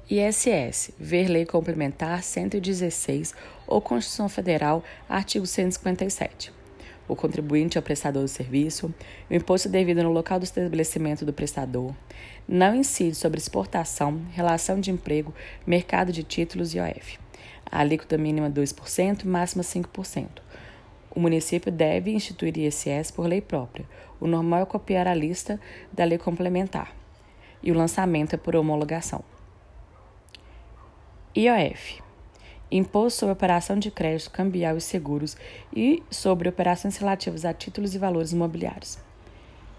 ISS, 0.08 0.92
ver 1.00 1.28
Lei 1.28 1.44
Complementar 1.44 2.22
116 2.22 3.34
ou 3.74 3.82
Constituição 3.82 4.30
Federal, 4.30 4.84
artigo 5.10 5.48
157. 5.48 6.54
O 7.08 7.16
contribuinte 7.16 7.76
é 7.76 7.80
o 7.80 7.84
prestador 7.84 8.22
do 8.22 8.28
serviço, 8.28 8.94
o 9.28 9.34
imposto 9.34 9.68
devido 9.68 10.04
no 10.04 10.12
local 10.12 10.38
do 10.38 10.44
estabelecimento 10.44 11.26
do 11.26 11.34
prestador, 11.34 11.92
não 12.48 12.76
incide 12.76 13.16
sobre 13.16 13.40
exportação, 13.40 14.22
relação 14.32 14.80
de 14.80 14.92
emprego, 14.92 15.34
mercado 15.66 16.12
de 16.12 16.22
títulos 16.22 16.76
e 16.76 16.80
OF. 16.80 17.18
A 17.66 17.80
alíquota 17.80 18.16
mínima 18.16 18.48
2% 18.48 19.24
e 19.24 19.28
máxima 19.28 19.64
5%. 19.64 20.28
O 21.10 21.20
município 21.20 21.72
deve 21.72 22.12
instituir 22.12 22.56
ISS 22.56 23.10
por 23.10 23.26
lei 23.26 23.42
própria. 23.42 23.88
O 24.20 24.28
normal 24.28 24.62
é 24.62 24.66
copiar 24.66 25.08
a 25.08 25.16
lista 25.16 25.60
da 25.92 26.04
lei 26.04 26.20
complementar. 26.20 26.96
E 27.64 27.72
o 27.72 27.76
lançamento 27.76 28.36
é 28.36 28.38
por 28.38 28.56
homologação. 28.56 29.24
IOF 31.36 32.03
Imposto 32.76 33.20
sobre 33.20 33.34
operação 33.34 33.78
de 33.78 33.92
crédito 33.92 34.32
cambial 34.32 34.76
e 34.76 34.82
seguros 34.82 35.38
e 35.72 36.02
sobre 36.10 36.50
operações 36.50 36.98
relativas 36.98 37.46
a 37.46 37.54
títulos 37.54 37.94
e 37.94 38.00
valores 38.00 38.32
imobiliários. 38.32 38.98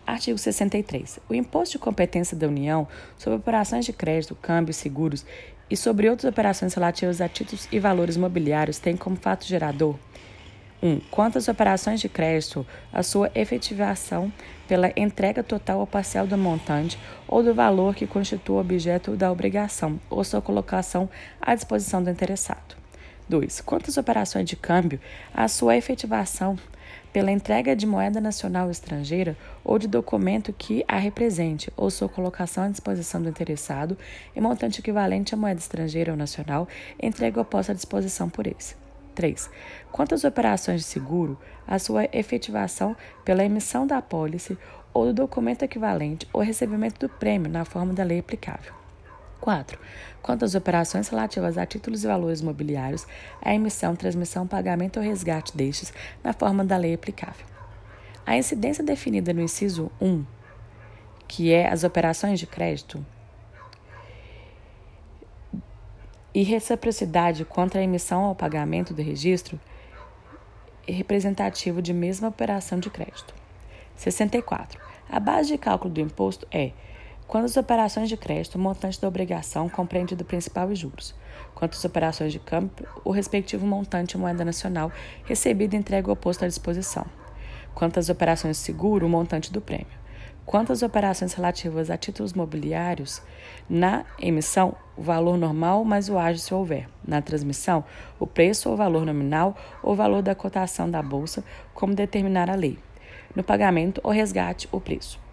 Artigo 0.06 0.38
63. 0.38 1.18
O 1.28 1.34
imposto 1.34 1.72
de 1.72 1.80
competência 1.80 2.36
da 2.36 2.46
União 2.46 2.86
sobre 3.18 3.40
operações 3.40 3.84
de 3.84 3.92
crédito, 3.92 4.36
câmbio 4.36 4.70
e 4.70 4.74
seguros 4.74 5.26
e 5.68 5.76
sobre 5.76 6.08
outras 6.08 6.30
operações 6.30 6.72
relativas 6.72 7.20
a 7.20 7.28
títulos 7.28 7.66
e 7.72 7.80
valores 7.80 8.14
imobiliários 8.14 8.78
tem 8.78 8.96
como 8.96 9.16
fato 9.16 9.44
gerador 9.44 9.96
1. 10.80 10.88
Um, 10.88 11.00
quanto 11.10 11.36
às 11.36 11.48
operações 11.48 12.00
de 12.00 12.08
crédito, 12.08 12.64
a 12.92 13.02
sua 13.02 13.28
efetivação 13.34 14.32
pela 14.68 14.92
entrega 14.96 15.42
total 15.42 15.80
ou 15.80 15.86
parcial 15.86 16.28
do 16.28 16.38
montante 16.38 16.96
ou 17.26 17.42
do 17.42 17.52
valor 17.52 17.96
que 17.96 18.06
constitua 18.06 18.58
o 18.58 18.60
objeto 18.60 19.16
da 19.16 19.32
obrigação 19.32 19.98
ou 20.08 20.22
sua 20.22 20.40
colocação 20.40 21.10
à 21.40 21.56
disposição 21.56 22.00
do 22.00 22.08
interessado. 22.08 22.83
2. 23.28 23.60
Quantas 23.62 23.96
operações 23.96 24.48
de 24.48 24.56
câmbio, 24.56 25.00
a 25.32 25.48
sua 25.48 25.76
efetivação 25.76 26.58
pela 27.12 27.30
entrega 27.30 27.76
de 27.76 27.86
moeda 27.86 28.20
nacional 28.20 28.64
ou 28.66 28.72
estrangeira 28.72 29.36
ou 29.64 29.78
de 29.78 29.86
documento 29.86 30.52
que 30.52 30.84
a 30.88 30.98
represente 30.98 31.72
ou 31.76 31.88
sua 31.88 32.08
colocação 32.08 32.64
à 32.64 32.68
disposição 32.68 33.22
do 33.22 33.28
interessado 33.28 33.96
em 34.34 34.40
montante 34.40 34.80
equivalente 34.80 35.32
à 35.32 35.36
moeda 35.36 35.60
estrangeira 35.60 36.10
ou 36.10 36.18
nacional, 36.18 36.68
entrega 37.00 37.38
ou 37.38 37.44
posta 37.44 37.72
à 37.72 37.74
disposição 37.74 38.28
por 38.28 38.46
esse. 38.46 38.74
3. 39.14 39.48
Quantas 39.92 40.24
operações 40.24 40.80
de 40.80 40.86
seguro, 40.88 41.38
a 41.66 41.78
sua 41.78 42.08
efetivação 42.12 42.96
pela 43.24 43.44
emissão 43.44 43.86
da 43.86 43.98
apólice 43.98 44.58
ou 44.92 45.06
do 45.06 45.12
documento 45.12 45.62
equivalente 45.62 46.26
ou 46.32 46.42
recebimento 46.42 46.98
do 46.98 47.08
prêmio 47.08 47.50
na 47.50 47.64
forma 47.64 47.92
da 47.92 48.02
lei 48.02 48.18
aplicável. 48.18 48.83
4. 49.44 49.78
Quanto 50.22 50.42
às 50.42 50.54
operações 50.54 51.06
relativas 51.08 51.58
a 51.58 51.66
títulos 51.66 52.02
e 52.02 52.06
valores 52.06 52.40
mobiliários, 52.40 53.06
a 53.42 53.54
emissão, 53.54 53.94
transmissão, 53.94 54.46
pagamento 54.46 54.96
ou 54.98 55.04
resgate 55.04 55.54
destes 55.54 55.92
na 56.22 56.32
forma 56.32 56.64
da 56.64 56.78
lei 56.78 56.94
aplicável. 56.94 57.44
A 58.24 58.38
incidência 58.38 58.82
definida 58.82 59.34
no 59.34 59.42
inciso 59.42 59.92
1, 60.00 60.24
que 61.28 61.52
é 61.52 61.70
as 61.70 61.84
operações 61.84 62.40
de 62.40 62.46
crédito, 62.46 63.04
e 66.32 66.42
reciprocidade 66.42 67.44
contra 67.44 67.80
a 67.80 67.84
emissão 67.84 68.24
ou 68.24 68.34
pagamento 68.34 68.94
do 68.94 69.02
registro 69.02 69.60
é 70.88 70.92
representativo 70.92 71.82
de 71.82 71.92
mesma 71.92 72.28
operação 72.28 72.80
de 72.80 72.88
crédito. 72.88 73.34
64. 73.94 74.80
A 75.06 75.20
base 75.20 75.50
de 75.50 75.58
cálculo 75.58 75.92
do 75.92 76.00
imposto 76.00 76.48
é 76.50 76.72
quando 77.34 77.46
as 77.46 77.56
operações 77.56 78.08
de 78.08 78.16
crédito, 78.16 78.54
o 78.54 78.60
montante 78.60 79.00
da 79.00 79.08
obrigação 79.08 79.68
compreende 79.68 80.14
do 80.14 80.24
principal 80.24 80.70
e 80.70 80.76
juros. 80.76 81.12
Quanto 81.52 81.74
às 81.74 81.84
operações 81.84 82.30
de 82.30 82.38
câmbio, 82.38 82.86
o 83.02 83.10
respectivo 83.10 83.66
montante 83.66 84.16
em 84.16 84.20
moeda 84.20 84.44
nacional 84.44 84.92
recebido 85.24 85.74
entrega 85.74 86.08
o 86.08 86.12
oposto 86.12 86.44
à 86.44 86.46
disposição. 86.46 87.04
Quanto 87.74 87.98
às 87.98 88.08
operações 88.08 88.58
de 88.58 88.62
seguro, 88.62 89.04
o 89.04 89.08
montante 89.08 89.52
do 89.52 89.60
prêmio. 89.60 89.98
Quanto 90.46 90.72
às 90.72 90.84
operações 90.84 91.32
relativas 91.32 91.90
a 91.90 91.96
títulos 91.96 92.34
mobiliários, 92.34 93.20
na 93.68 94.04
emissão, 94.20 94.76
o 94.96 95.02
valor 95.02 95.36
normal 95.36 95.84
mais 95.84 96.08
o 96.08 96.16
ágio 96.16 96.40
se 96.40 96.54
houver. 96.54 96.88
Na 97.04 97.20
transmissão, 97.20 97.82
o 98.16 98.28
preço 98.28 98.70
ou 98.70 98.76
valor 98.76 99.04
nominal 99.04 99.56
ou 99.82 99.96
valor 99.96 100.22
da 100.22 100.36
cotação 100.36 100.88
da 100.88 101.02
bolsa, 101.02 101.42
como 101.74 101.96
determinar 101.96 102.48
a 102.48 102.54
lei. 102.54 102.78
No 103.34 103.42
pagamento 103.42 104.00
ou 104.04 104.12
resgate, 104.12 104.68
o 104.70 104.80
preço. 104.80 105.23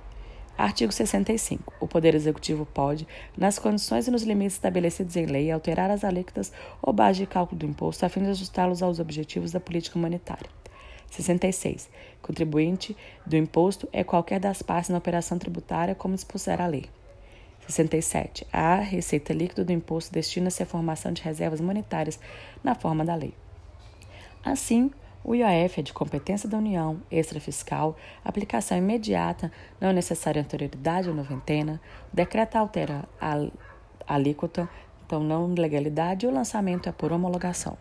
Artigo 0.62 0.91
65. 0.91 1.74
O 1.80 1.88
Poder 1.88 2.13
Executivo 2.13 2.67
pode, 2.67 3.08
nas 3.36 3.58
condições 3.58 4.08
e 4.08 4.12
nos 4.12 4.21
limites 4.21 4.58
estabelecidos 4.58 5.15
em 5.15 5.26
lei, 5.26 5.50
alterar 5.50 5.89
as 5.89 6.04
alíquotas 6.04 6.54
ou 6.80 6.93
base 6.93 7.17
de 7.17 7.26
cálculo 7.26 7.58
do 7.58 7.65
imposto 7.65 8.06
a 8.06 8.10
fim 8.10 8.21
de 8.21 8.30
ajustá-los 8.30 8.84
aos 8.84 9.00
objetivos 9.00 9.52
da 9.52 9.60
política 9.60 9.97
monetária. 9.97 10.47
66. 11.10 11.89
Contribuinte 12.21 12.95
do 13.26 13.36
imposto 13.36 13.89
é 13.91 14.04
qualquer 14.04 14.39
das 14.39 14.62
partes 14.62 14.91
na 14.91 15.00
operação 15.00 15.39
tributária, 15.39 15.95
como 15.95 16.13
dispuser 16.13 16.62
a 16.62 16.67
lei. 16.67 16.86
67. 17.67 18.45
A 18.54 18.76
receita 18.76 19.34
líquida 19.34 19.65
do 19.65 19.71
imposto 19.71 20.13
destina-se 20.13 20.62
à 20.62 20.65
formação 20.67 21.12
de 21.12 21.24
reservas 21.24 21.60
monetárias 21.60 22.19
na 22.63 22.76
forma 22.76 23.04
da 23.04 23.15
lei. 23.15 23.34
Assim, 24.45 24.91
o 25.23 25.36
IOF 25.36 25.79
é 25.79 25.84
de 25.84 25.93
competência 25.93 26.49
da 26.49 26.57
União, 26.57 26.99
extrafiscal, 27.12 27.95
aplicação 28.25 28.77
imediata, 28.77 29.51
não 29.79 29.91
necessária 29.91 30.41
anterioridade 30.41 31.10
ou 31.10 31.15
noventena. 31.15 31.79
O 32.12 32.15
decreto 32.15 32.55
altera 32.55 33.07
a 33.19 33.47
alíquota, 34.07 34.67
então 35.05 35.23
não 35.23 35.53
legalidade, 35.53 36.25
e 36.25 36.29
o 36.29 36.34
lançamento 36.34 36.89
é 36.89 36.91
por 36.91 37.12
homologação. 37.12 37.77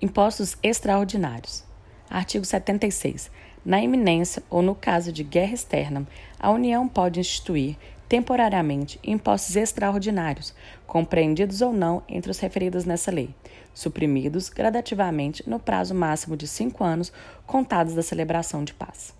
Impostos 0.00 0.58
extraordinários. 0.62 1.64
Artigo 2.10 2.44
76. 2.44 3.30
Na 3.64 3.82
iminência 3.82 4.42
ou 4.50 4.60
no 4.60 4.74
caso 4.74 5.10
de 5.10 5.24
guerra 5.24 5.54
externa, 5.54 6.06
a 6.38 6.50
União 6.50 6.86
pode 6.86 7.18
instituir 7.18 7.76
temporariamente 8.08 9.00
impostos 9.02 9.56
extraordinários, 9.56 10.54
compreendidos 10.86 11.60
ou 11.62 11.72
não 11.72 12.02
entre 12.08 12.30
os 12.30 12.38
referidos 12.38 12.84
nessa 12.84 13.10
lei, 13.10 13.34
suprimidos 13.76 14.48
gradativamente 14.48 15.46
no 15.46 15.60
prazo 15.60 15.94
máximo 15.94 16.34
de 16.34 16.48
cinco 16.48 16.82
anos 16.82 17.12
contados 17.46 17.94
da 17.94 18.02
celebração 18.02 18.64
de 18.64 18.72
paz. 18.72 19.14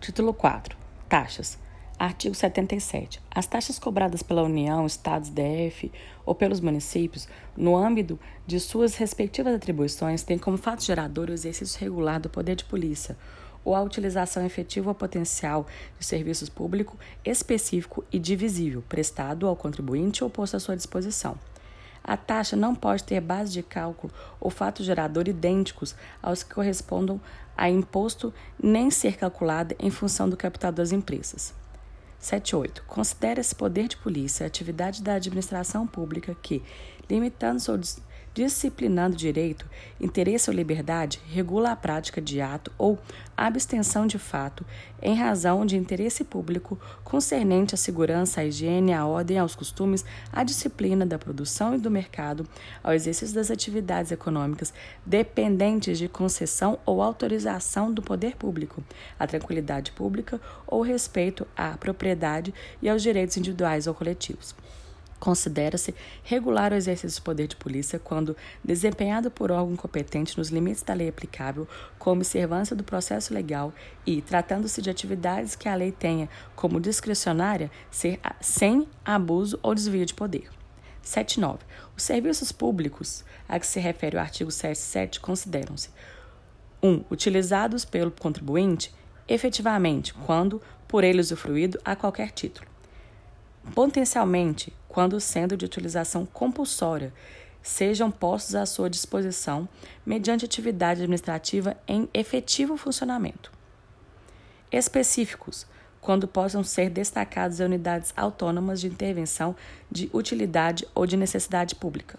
Título 0.00 0.34
4. 0.34 0.76
Taxas. 1.08 1.56
Artigo 1.96 2.34
77. 2.34 3.22
As 3.30 3.46
taxas 3.46 3.78
cobradas 3.78 4.24
pela 4.24 4.42
União, 4.42 4.84
Estados, 4.84 5.30
DF 5.30 5.90
ou 6.26 6.34
pelos 6.34 6.60
municípios, 6.60 7.28
no 7.56 7.76
âmbito 7.76 8.18
de 8.44 8.58
suas 8.58 8.96
respectivas 8.96 9.54
atribuições, 9.54 10.24
têm 10.24 10.36
como 10.36 10.58
fato 10.58 10.84
gerador 10.84 11.30
o 11.30 11.32
exercício 11.32 11.78
regular 11.80 12.18
do 12.18 12.28
poder 12.28 12.56
de 12.56 12.64
polícia 12.64 13.16
ou 13.64 13.74
a 13.74 13.82
utilização 13.82 14.44
efetiva 14.44 14.90
ou 14.90 14.94
potencial 14.94 15.66
de 15.96 16.04
serviços 16.04 16.48
público 16.48 16.98
específico 17.24 18.04
e 18.10 18.18
divisível, 18.18 18.82
prestado 18.88 19.46
ao 19.46 19.54
contribuinte 19.54 20.24
ou 20.24 20.30
posto 20.30 20.56
à 20.56 20.60
sua 20.60 20.76
disposição. 20.76 21.38
A 22.08 22.16
taxa 22.16 22.56
não 22.56 22.74
pode 22.74 23.04
ter 23.04 23.20
base 23.20 23.52
de 23.52 23.62
cálculo 23.62 24.10
ou 24.40 24.48
fato 24.48 24.82
gerador 24.82 25.28
idênticos 25.28 25.94
aos 26.22 26.42
que 26.42 26.54
correspondam 26.54 27.20
a 27.54 27.68
imposto, 27.68 28.32
nem 28.58 28.90
ser 28.90 29.18
calculada 29.18 29.76
em 29.78 29.90
função 29.90 30.26
do 30.26 30.34
capital 30.34 30.72
das 30.72 30.90
empresas. 30.90 31.52
78. 32.18 32.82
Considera 32.84 33.42
esse 33.42 33.54
poder 33.54 33.88
de 33.88 33.98
polícia 33.98 34.44
a 34.44 34.46
atividade 34.46 35.02
da 35.02 35.16
administração 35.16 35.86
pública 35.86 36.34
que, 36.42 36.62
limitando-se 37.10 37.70
ou 37.70 37.76
disciplinando 38.38 39.16
direito, 39.16 39.68
interesse 40.00 40.48
ou 40.48 40.54
liberdade, 40.54 41.20
regula 41.28 41.72
a 41.72 41.76
prática 41.76 42.20
de 42.20 42.40
ato 42.40 42.70
ou 42.78 42.96
abstenção 43.36 44.06
de 44.06 44.16
fato 44.16 44.64
em 45.02 45.16
razão 45.16 45.66
de 45.66 45.76
interesse 45.76 46.22
público 46.22 46.78
concernente 47.02 47.74
à 47.74 47.76
segurança, 47.76 48.40
à 48.40 48.44
higiene, 48.44 48.92
à 48.92 49.04
ordem, 49.04 49.40
aos 49.40 49.56
costumes, 49.56 50.04
à 50.32 50.44
disciplina 50.44 51.04
da 51.04 51.18
produção 51.18 51.74
e 51.74 51.78
do 51.78 51.90
mercado, 51.90 52.46
ao 52.80 52.92
exercício 52.92 53.34
das 53.34 53.50
atividades 53.50 54.12
econômicas 54.12 54.72
dependentes 55.04 55.98
de 55.98 56.06
concessão 56.06 56.78
ou 56.86 57.02
autorização 57.02 57.92
do 57.92 58.00
poder 58.00 58.36
público, 58.36 58.84
à 59.18 59.26
tranquilidade 59.26 59.90
pública 59.90 60.40
ou 60.64 60.80
respeito 60.80 61.44
à 61.56 61.76
propriedade 61.76 62.54
e 62.80 62.88
aos 62.88 63.02
direitos 63.02 63.36
individuais 63.36 63.88
ou 63.88 63.94
coletivos. 63.94 64.54
Considera-se 65.18 65.94
regular 66.22 66.72
o 66.72 66.76
exercício 66.76 67.20
do 67.20 67.24
poder 67.24 67.48
de 67.48 67.56
polícia 67.56 67.98
quando 67.98 68.36
desempenhado 68.64 69.30
por 69.30 69.50
órgão 69.50 69.76
competente 69.76 70.38
nos 70.38 70.48
limites 70.48 70.82
da 70.82 70.94
lei 70.94 71.08
aplicável, 71.08 71.66
com 71.98 72.12
observância 72.12 72.76
do 72.76 72.84
processo 72.84 73.34
legal 73.34 73.72
e, 74.06 74.22
tratando-se 74.22 74.80
de 74.80 74.90
atividades 74.90 75.56
que 75.56 75.68
a 75.68 75.74
lei 75.74 75.90
tenha 75.90 76.28
como 76.54 76.80
discricionária, 76.80 77.70
ser 77.90 78.20
sem 78.40 78.86
abuso 79.04 79.58
ou 79.62 79.74
desvio 79.74 80.06
de 80.06 80.14
poder. 80.14 80.48
7.9. 81.04 81.60
Os 81.96 82.02
serviços 82.02 82.52
públicos 82.52 83.24
a 83.48 83.58
que 83.58 83.66
se 83.66 83.80
refere 83.80 84.16
o 84.16 84.20
artigo 84.20 84.50
77 84.50 85.20
consideram-se 85.20 85.90
1. 86.82 86.88
Um, 86.88 87.04
utilizados 87.10 87.84
pelo 87.84 88.10
contribuinte 88.10 88.94
efetivamente, 89.26 90.14
quando 90.14 90.62
por 90.86 91.02
ele 91.04 91.20
usufruído 91.20 91.78
a 91.84 91.96
qualquer 91.96 92.30
título 92.30 92.68
potencialmente 93.74 94.72
quando 94.88 95.20
sendo 95.20 95.56
de 95.56 95.64
utilização 95.64 96.26
compulsória, 96.26 97.12
sejam 97.62 98.10
postos 98.10 98.54
à 98.54 98.64
sua 98.64 98.88
disposição 98.88 99.68
mediante 100.04 100.44
atividade 100.44 101.00
administrativa 101.00 101.76
em 101.86 102.08
efetivo 102.14 102.76
funcionamento. 102.76 103.52
Específicos, 104.72 105.66
quando 106.00 106.26
possam 106.28 106.62
ser 106.62 106.90
destacados 106.90 107.60
em 107.60 107.64
unidades 107.64 108.12
autônomas 108.16 108.80
de 108.80 108.86
intervenção 108.86 109.54
de 109.90 110.08
utilidade 110.12 110.86
ou 110.94 111.06
de 111.06 111.16
necessidade 111.16 111.74
pública. 111.74 112.18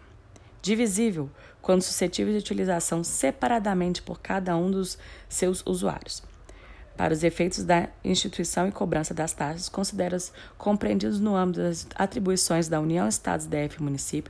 divisível 0.61 1.29
quando 1.61 1.81
suscetível 1.81 2.33
de 2.33 2.39
utilização 2.39 3.03
separadamente 3.03 4.01
por 4.01 4.19
cada 4.19 4.55
um 4.57 4.69
dos 4.69 4.97
seus 5.27 5.63
usuários. 5.65 6.21
Para 6.99 7.13
os 7.13 7.23
efeitos 7.23 7.63
da 7.63 7.87
instituição 8.03 8.67
e 8.67 8.73
cobrança 8.73 9.13
das 9.13 9.31
taxas, 9.31 9.69
considera-se 9.69 10.33
compreendidos 10.57 11.17
no 11.17 11.33
âmbito 11.33 11.61
das 11.61 11.87
atribuições 11.95 12.67
da 12.67 12.81
União, 12.81 13.07
Estados, 13.07 13.45
DF 13.45 13.77
e 13.79 13.81
município, 13.81 14.29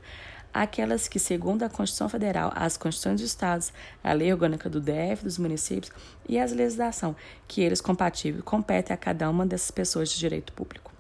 aquelas 0.54 1.08
que, 1.08 1.18
segundo 1.18 1.64
a 1.64 1.68
Constituição 1.68 2.08
Federal, 2.08 2.52
as 2.56 2.78
Constituições 2.78 3.22
dos 3.22 3.32
Estados, 3.32 3.74
a 4.04 4.14
Lei 4.14 4.32
Orgânica 4.32 4.70
do 4.70 4.80
DF, 4.80 5.24
dos 5.24 5.40
municípios 5.40 5.92
e 6.28 6.38
as 6.38 6.52
legislação 6.52 7.16
que 7.48 7.60
eles 7.62 7.82
compatíveis 7.82 8.44
competem 8.44 8.94
a 8.94 8.98
cada 8.98 9.28
uma 9.32 9.48
dessas 9.48 9.72
pessoas 9.72 10.12
de 10.12 10.20
direito 10.20 10.54
público. 10.54 10.92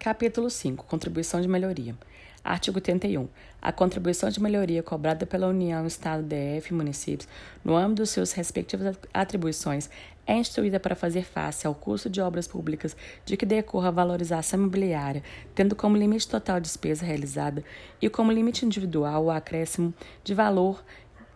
Capítulo 0.00 0.50
5 0.50 0.84
Contribuição 0.86 1.40
de 1.40 1.46
melhoria. 1.46 1.94
Artigo 2.42 2.78
81. 2.78 3.28
A 3.62 3.72
contribuição 3.72 4.30
de 4.30 4.42
melhoria 4.42 4.82
cobrada 4.82 5.26
pela 5.26 5.46
União, 5.46 5.86
Estado, 5.86 6.22
DF 6.22 6.70
e 6.70 6.74
municípios, 6.74 7.28
no 7.62 7.76
âmbito 7.76 8.02
dos 8.02 8.10
seus 8.10 8.32
respectivas 8.32 8.98
atribuições, 9.12 9.90
é 10.26 10.34
instituída 10.34 10.80
para 10.80 10.94
fazer 10.94 11.24
face 11.24 11.66
ao 11.66 11.74
custo 11.74 12.08
de 12.08 12.20
obras 12.20 12.46
públicas 12.46 12.96
de 13.24 13.36
que 13.36 13.44
decorra 13.44 13.88
a 13.88 13.90
valorização 13.90 14.60
imobiliária, 14.60 15.22
tendo 15.54 15.76
como 15.76 15.96
limite 15.96 16.28
total 16.28 16.56
a 16.56 16.60
despesa 16.60 17.04
realizada 17.04 17.62
e 18.00 18.08
como 18.08 18.32
limite 18.32 18.64
individual 18.64 19.24
o 19.24 19.30
acréscimo 19.30 19.92
de 20.24 20.32
valor 20.32 20.82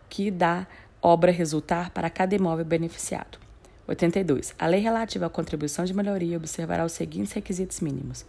que 0.09 0.31
da 0.31 0.65
obra 1.01 1.31
resultar 1.31 1.91
para 1.91 2.09
cada 2.09 2.33
imóvel 2.35 2.65
beneficiado. 2.65 3.37
82. 3.87 4.55
A 4.57 4.65
lei 4.65 4.79
relativa 4.79 5.27
à 5.27 5.29
contribuição 5.29 5.85
de 5.85 5.93
melhoria 5.93 6.37
observará 6.37 6.83
os 6.83 6.93
seguintes 6.93 7.33
requisitos 7.33 7.79
mínimos. 7.81 8.25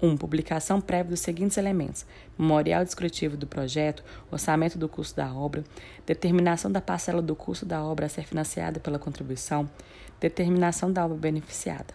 1. 0.00 0.16
Publicação 0.16 0.80
prévia 0.80 1.10
dos 1.10 1.20
seguintes 1.20 1.56
elementos: 1.56 2.06
memorial 2.38 2.84
descritivo 2.84 3.36
do 3.36 3.46
projeto, 3.46 4.02
orçamento 4.30 4.78
do 4.78 4.88
custo 4.88 5.16
da 5.16 5.32
obra, 5.32 5.64
determinação 6.06 6.70
da 6.70 6.80
parcela 6.80 7.20
do 7.20 7.34
custo 7.34 7.66
da 7.66 7.82
obra 7.82 8.06
a 8.06 8.08
ser 8.08 8.24
financiada 8.24 8.80
pela 8.80 8.98
contribuição, 8.98 9.68
determinação 10.20 10.92
da 10.92 11.04
obra 11.04 11.16
beneficiada, 11.16 11.94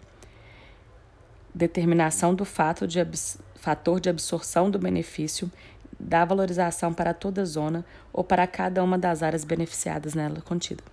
determinação 1.54 2.36
do 2.36 2.46
fato 2.46 2.88
de 2.88 3.00
fator 3.56 4.00
de 4.00 4.10
absorção 4.10 4.70
do 4.70 4.78
benefício 4.78 5.50
da 6.00 6.26
valorização 6.26 6.94
para 6.94 7.14
toda 7.14 7.44
a 7.44 7.46
zona 7.46 7.86
ou 8.12 8.24
para 8.24 8.46
cada 8.46 8.84
uma 8.84 8.98
das 8.98 9.24
áreas 9.24 9.46
beneficiadas 9.46 10.14
nela 10.14 10.42
contida. 10.42 10.84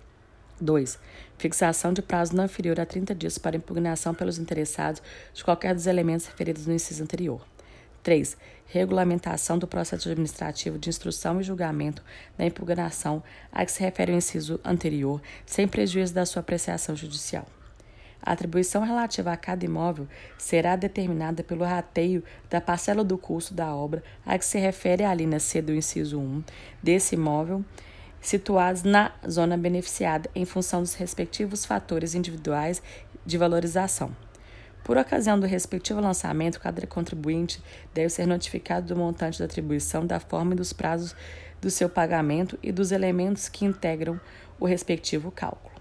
2. 0.61 0.99
Fixação 1.41 1.95
de 1.95 2.03
prazo 2.03 2.37
não 2.37 2.45
inferior 2.45 2.79
a 2.79 2.85
30 2.85 3.15
dias 3.15 3.39
para 3.39 3.57
impugnação 3.57 4.13
pelos 4.13 4.39
interessados 4.39 5.03
de 5.33 5.43
qualquer 5.43 5.75
dos 5.75 5.87
elementos 5.87 6.27
referidos 6.27 6.67
no 6.67 6.75
inciso 6.75 7.03
anterior. 7.03 7.41
3. 8.03 8.37
Regulamentação 8.67 9.59
do 9.59 9.67
processo 9.67 10.11
administrativo 10.11 10.79
de 10.79 10.91
instrução 10.91 11.41
e 11.41 11.43
julgamento 11.43 12.05
da 12.37 12.45
impugnação 12.45 13.23
a 13.51 13.65
que 13.65 13.73
se 13.73 13.81
refere 13.81 14.13
o 14.13 14.17
inciso 14.17 14.61
anterior, 14.63 15.19
sem 15.47 15.67
prejuízo 15.67 16.13
da 16.13 16.27
sua 16.27 16.41
apreciação 16.41 16.95
judicial. 16.95 17.47
A 18.23 18.33
atribuição 18.33 18.83
relativa 18.83 19.33
a 19.33 19.37
cada 19.39 19.65
imóvel 19.65 20.07
será 20.37 20.77
determinada 20.77 21.43
pelo 21.43 21.65
rateio 21.65 22.23
da 22.51 22.61
parcela 22.61 23.03
do 23.03 23.17
custo 23.17 23.55
da 23.55 23.75
obra 23.75 24.05
a 24.27 24.39
que 24.39 24.45
se 24.45 24.59
refere 24.59 25.05
a 25.05 25.15
linha 25.15 25.41
C 25.41 25.63
do 25.63 25.75
inciso 25.75 26.21
1 26.21 26.45
desse 26.83 27.15
imóvel 27.15 27.65
situados 28.21 28.83
na 28.83 29.13
zona 29.29 29.57
beneficiada 29.57 30.29
em 30.35 30.45
função 30.45 30.81
dos 30.81 30.95
respectivos 30.95 31.65
fatores 31.65 32.15
individuais 32.15 32.83
de 33.25 33.39
valorização. 33.39 34.15
Por 34.85 34.97
ocasião 34.97 35.39
do 35.39 35.47
respectivo 35.47 36.01
lançamento, 36.01 36.61
cada 36.61 36.87
contribuinte 36.87 37.63
deve 37.95 38.09
ser 38.09 38.27
notificado 38.27 38.87
do 38.87 38.97
montante 38.97 39.39
da 39.39 39.45
atribuição, 39.45 40.07
da 40.07 40.19
forma 40.19 40.53
e 40.53 40.57
dos 40.57 40.73
prazos 40.73 41.15
do 41.61 41.71
seu 41.71 41.89
pagamento 41.89 42.59
e 42.63 42.73
dos 42.73 42.91
elementos 42.91 43.49
que 43.49 43.65
integram 43.65 44.19
o 44.59 44.67
respectivo 44.67 45.31
cálculo. 45.31 45.75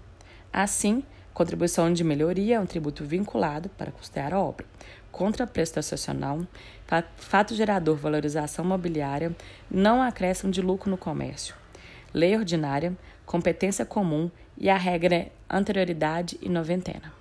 Assim, 0.52 1.02
contribuição 1.32 1.92
de 1.92 2.04
melhoria 2.04 2.56
é 2.56 2.60
um 2.60 2.66
tributo 2.66 3.04
vinculado 3.04 3.68
para 3.70 3.90
custear 3.90 4.34
a 4.34 4.40
obra. 4.40 4.66
Contrapreço 5.10 5.78
associacional, 5.78 6.46
fato 7.16 7.54
gerador 7.54 7.96
valorização 7.96 8.64
mobiliária, 8.64 9.34
não 9.70 10.02
acréscimo 10.02 10.52
de 10.52 10.60
lucro 10.60 10.90
no 10.90 10.98
comércio 10.98 11.59
lei 12.12 12.36
ordinária, 12.36 12.96
competência 13.24 13.84
comum 13.84 14.30
e 14.56 14.68
a 14.68 14.76
regra 14.76 15.14
é 15.14 15.32
anterioridade 15.48 16.38
e 16.42 16.48
noventena. 16.48 17.19